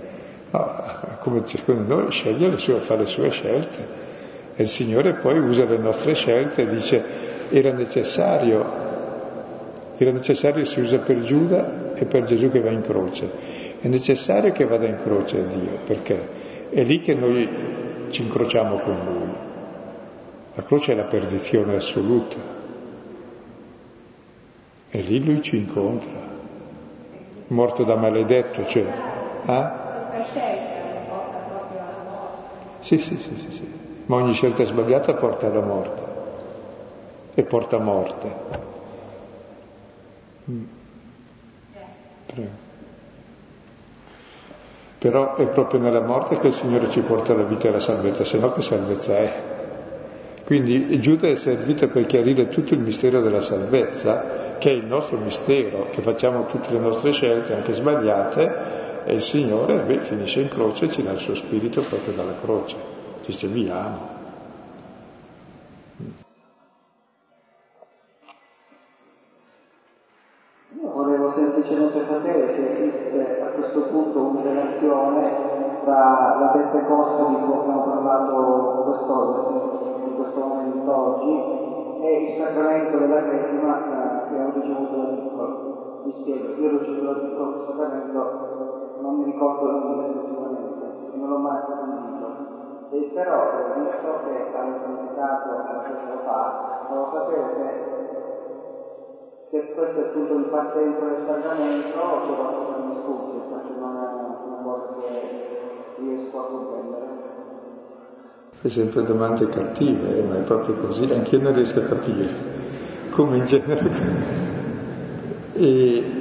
[0.50, 4.06] No, come ciascuno di noi sceglie le sue, fa le sue scelte
[4.54, 7.02] e il Signore poi usa le nostre scelte e dice
[7.50, 8.64] era necessario,
[9.96, 13.30] era necessario si usa per Giuda e per Gesù che va in croce.
[13.80, 16.37] È necessario che vada in croce Dio, perché
[16.70, 17.48] è lì che noi
[18.10, 19.32] ci incrociamo con Lui.
[20.54, 22.36] La croce è la perdizione assoluta.
[24.90, 26.26] E lì Lui ci incontra.
[27.48, 28.82] Morto da maledetto, cioè...
[28.82, 29.86] Eh?
[30.22, 32.84] scelta porta proprio alla morte.
[32.84, 33.72] Sì, sì, sì, sì, sì.
[34.06, 36.02] Ma ogni scelta sbagliata porta alla morte.
[37.34, 38.34] E porta a morte.
[40.50, 40.64] Mm.
[42.26, 42.67] Prego.
[44.98, 48.24] Però è proprio nella morte che il Signore ci porta la vita e la salvezza,
[48.24, 49.32] se no che salvezza è?
[50.44, 55.18] Quindi Giuda è servito per chiarire tutto il mistero della salvezza, che è il nostro
[55.18, 60.48] mistero, che facciamo tutte le nostre scelte, anche sbagliate, e il Signore beh, finisce in
[60.48, 62.76] croce e ci dà il suo spirito proprio dalla croce.
[63.22, 63.46] Ci dice
[75.98, 79.34] tra la Pentecoste di cui abbiamo parlato questo,
[80.04, 81.42] di questo momento oggi
[81.98, 83.74] e il sacramento della Cresima
[84.28, 85.52] che ho ricevuto da piccolo.
[86.04, 88.30] Mi spiego, io ho ricevuto da piccolo questo sacramento
[89.00, 92.30] non mi ricordo il nome effettivamente, non l'ho mai approfondito.
[92.90, 93.42] E però,
[93.74, 96.52] visto che hanno significato la cosa fa,
[96.86, 97.74] volevo sapere se,
[99.50, 102.94] se questo è il punto di partenza del sacramento o c'è qualcosa che mi
[108.60, 112.28] Fai sempre domande cattive, eh, ma è proprio così, anch'io non riesco a capire,
[113.10, 114.36] come in genere.
[115.60, 116.18] E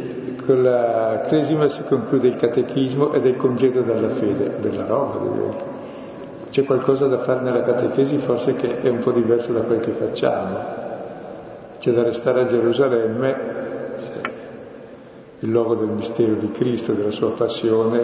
[0.47, 5.19] con la cresima si conclude il catechismo ed è il congedo dalla fede, bella roba.
[6.49, 9.91] C'è qualcosa da fare nella catechesi forse che è un po' diverso da quel che
[9.91, 10.57] facciamo.
[11.79, 13.35] C'è da restare a Gerusalemme,
[15.39, 18.03] il luogo del mistero di Cristo, della sua passione,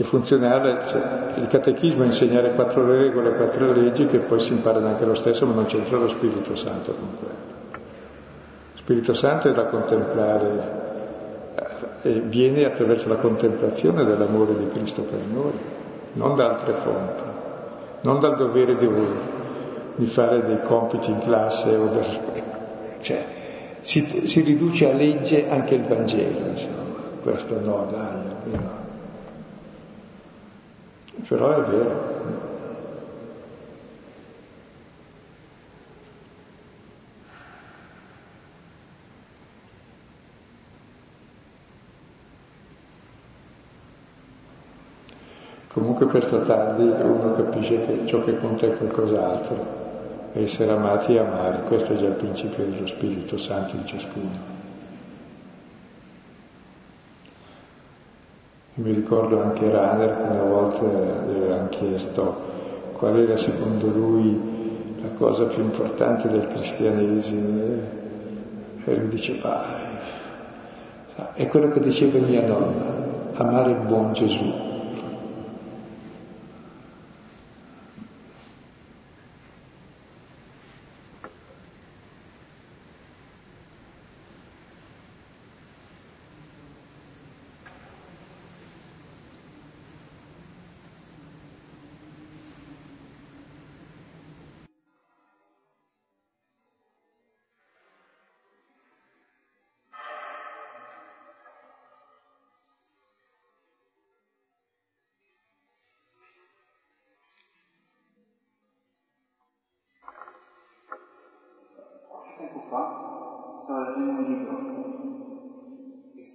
[0.00, 4.86] che funzionava, cioè, il catechismo è insegnare quattro regole, quattro leggi che poi si imparano
[4.86, 7.34] anche lo stesso, ma non c'entra lo Spirito Santo con quello.
[8.72, 10.78] Lo Spirito Santo è da contemplare
[12.00, 15.52] e viene attraverso la contemplazione dell'amore di Cristo per noi,
[16.14, 17.22] non da altre fonti,
[18.00, 18.88] non dal dovere di,
[19.96, 22.06] di fare dei compiti in classe o del...
[23.00, 23.22] cioè
[23.80, 26.88] si, si, riduce a legge anche il Vangelo, insomma.
[27.22, 28.79] Questo no, dai, no.
[31.28, 32.10] Però è vero.
[45.72, 51.62] Comunque questo tardi uno capisce che ciò che conta è qualcos'altro, essere amati e amare,
[51.62, 54.49] questo è già il principio dello Spirito Santo di ciascuno.
[58.74, 62.48] Mi ricordo anche Raner che una volta gli avevano chiesto
[62.92, 67.98] qual era secondo lui la cosa più importante del cristianesimo
[68.84, 69.38] e lui dice,
[71.34, 74.69] è quello che diceva mia nonna, amare il buon Gesù.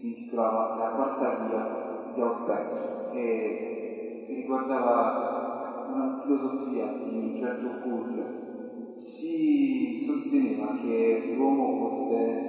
[0.06, 1.64] Intitolava La quarta via
[2.14, 5.14] di Auspezio e riguardava
[5.88, 8.44] una filosofia di un certo Bourge.
[8.96, 12.40] Si sosteneva che l'uomo fosse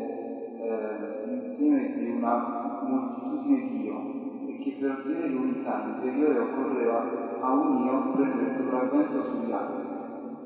[0.56, 2.34] eh, l'insieme di una
[2.80, 4.01] moltitudine di io
[4.47, 7.05] e che per avere l'unità interiore occorreva
[7.40, 9.84] a un io prendere sopravvento sugli altri.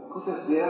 [0.09, 0.67] Cosa sia?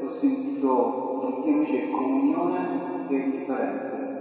[0.00, 1.02] Ho sentito
[1.42, 4.14] che invece è comunione e differenze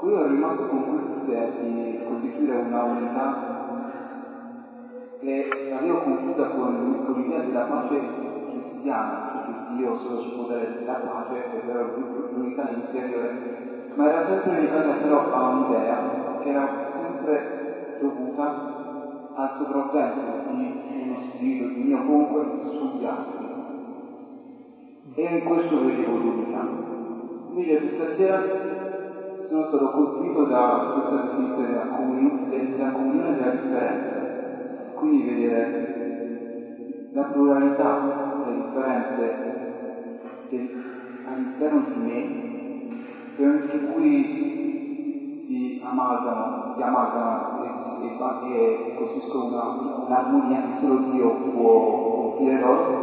[0.00, 3.36] cui ero rimasto con questa idea di costituire una unità
[5.20, 8.00] che avevo confusa con, con l'idea della pace
[8.48, 11.82] cristiana, cioè che Dio solo ci può dare la pace era
[12.32, 15.98] l'unità interiore, ma era sempre legata però a un'idea
[16.40, 18.68] che era sempre dovuta
[19.34, 23.48] al sopravvento di uno spirito, di mio comunque sugli altri.
[25.14, 26.89] E in questo vedevo l'unità.
[27.50, 28.40] Invece questa sera
[29.40, 34.24] sono stato colpito da questa definizione della comunione, della comunione della differenza.
[34.94, 35.72] Quindi vedere
[37.10, 37.98] la pluralità,
[38.42, 39.34] le differenze
[41.24, 42.28] all'interno di me,
[43.34, 44.24] per cui
[45.26, 48.14] si amalgamano, si amalgamano e, e,
[48.84, 49.66] e costruiscono una,
[50.04, 52.99] un'armonia che solo Dio può confidere loro,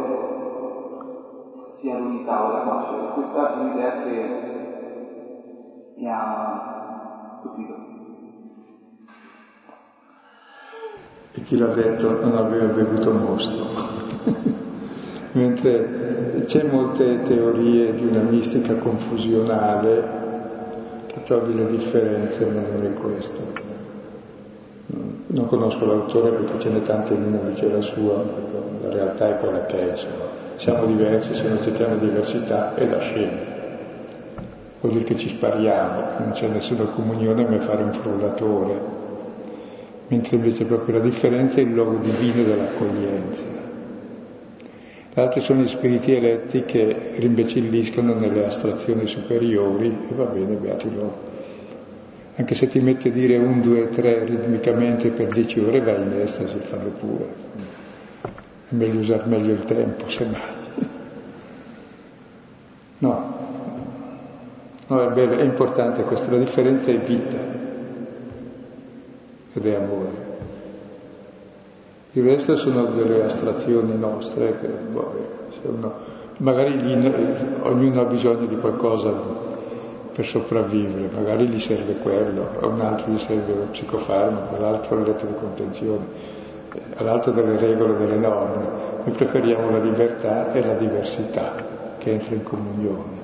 [1.80, 3.12] sia l'unità o la pace.
[3.14, 4.48] Questa è un'idea che
[5.96, 7.74] mi ha stupito.
[11.32, 13.66] E chi l'ha detto non aveva bevuto mostro.
[15.32, 20.16] Mentre c'è molte teorie di una mistica confusionale
[21.06, 23.66] che toglie le differenze, ma non è questo.
[25.26, 28.24] Non conosco l'autore perché ce n'è tante, ognuno dice la sua,
[28.82, 30.27] la realtà è quella che è, insomma.
[30.58, 33.56] Siamo diversi, se non accettiamo diversità è la scena
[34.80, 38.80] vuol dire che ci spariamo, non c'è nessuna comunione ma fare un frullatore,
[40.08, 43.66] mentre invece proprio la differenza è il luogo divino dell'accoglienza.
[45.14, 51.26] L'altro sono gli spiriti eletti che rimbecilliscono nelle astrazioni superiori e va bene, beati loro.
[52.36, 56.20] Anche se ti metti a dire un, due, tre ritmicamente per dieci ore vai in
[56.20, 57.26] estasi, fallo pure.
[58.68, 60.40] È meglio usare meglio il tempo, semmai.
[62.98, 63.38] No,
[64.90, 67.36] No, è importante questo, la differenza è vita
[69.52, 70.26] ed è amore.
[72.12, 75.18] Il resto sono delle astrazioni nostre, che, vabbè,
[75.64, 75.92] uno,
[76.38, 76.92] magari gli,
[77.60, 79.12] ognuno ha bisogno di qualcosa
[80.14, 85.02] per sopravvivere, magari gli serve quello, a un altro gli serve lo psicofarmaco, all'altro il
[85.02, 86.04] letto di contenzione,
[86.96, 88.64] all'altro delle regole, delle norme.
[89.04, 91.52] Noi preferiamo la libertà e la diversità
[91.98, 93.17] che entra in comunione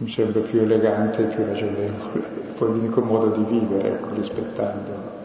[0.00, 2.20] mi sembra più elegante e più ragionevole,
[2.56, 5.18] poi l'unico modo di vivere, ecco, rispettando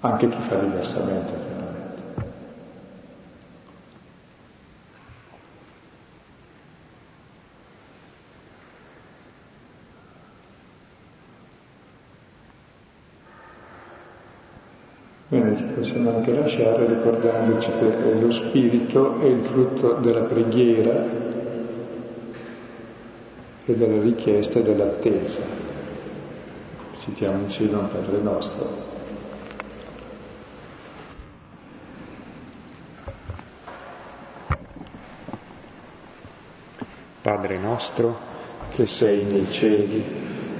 [0.00, 2.02] anche chi fa diversamente, chiaramente.
[15.28, 21.27] Bene, ci possiamo anche lasciare ricordandoci che lo spirito è il frutto della preghiera
[23.68, 25.40] e della richiesta e dell'attesa.
[27.00, 28.86] Citiamo insieme un Padre nostro.
[37.20, 38.18] Padre nostro,
[38.74, 40.02] che sei nei cieli,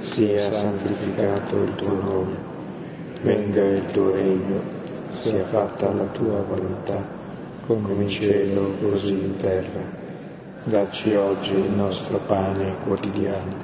[0.03, 2.37] sia santificato il tuo nome,
[3.23, 4.61] venga il tuo regno,
[5.23, 7.03] sia fatta la tua volontà,
[7.65, 9.98] come in cielo così in terra.
[10.63, 13.55] Dacci oggi il nostro pane quotidiano,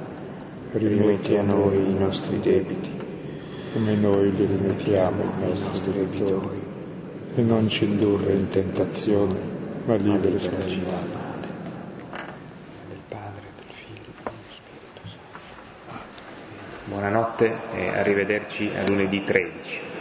[0.72, 2.89] rimetti a noi i nostri debiti,
[3.73, 6.61] come noi li rimettiamo ai nostri debitori,
[7.35, 9.35] e non ci indurre in tentazione,
[9.85, 11.34] ma liberaci dal male.
[16.85, 19.94] Buonanotte e arrivederci a lunedì 13.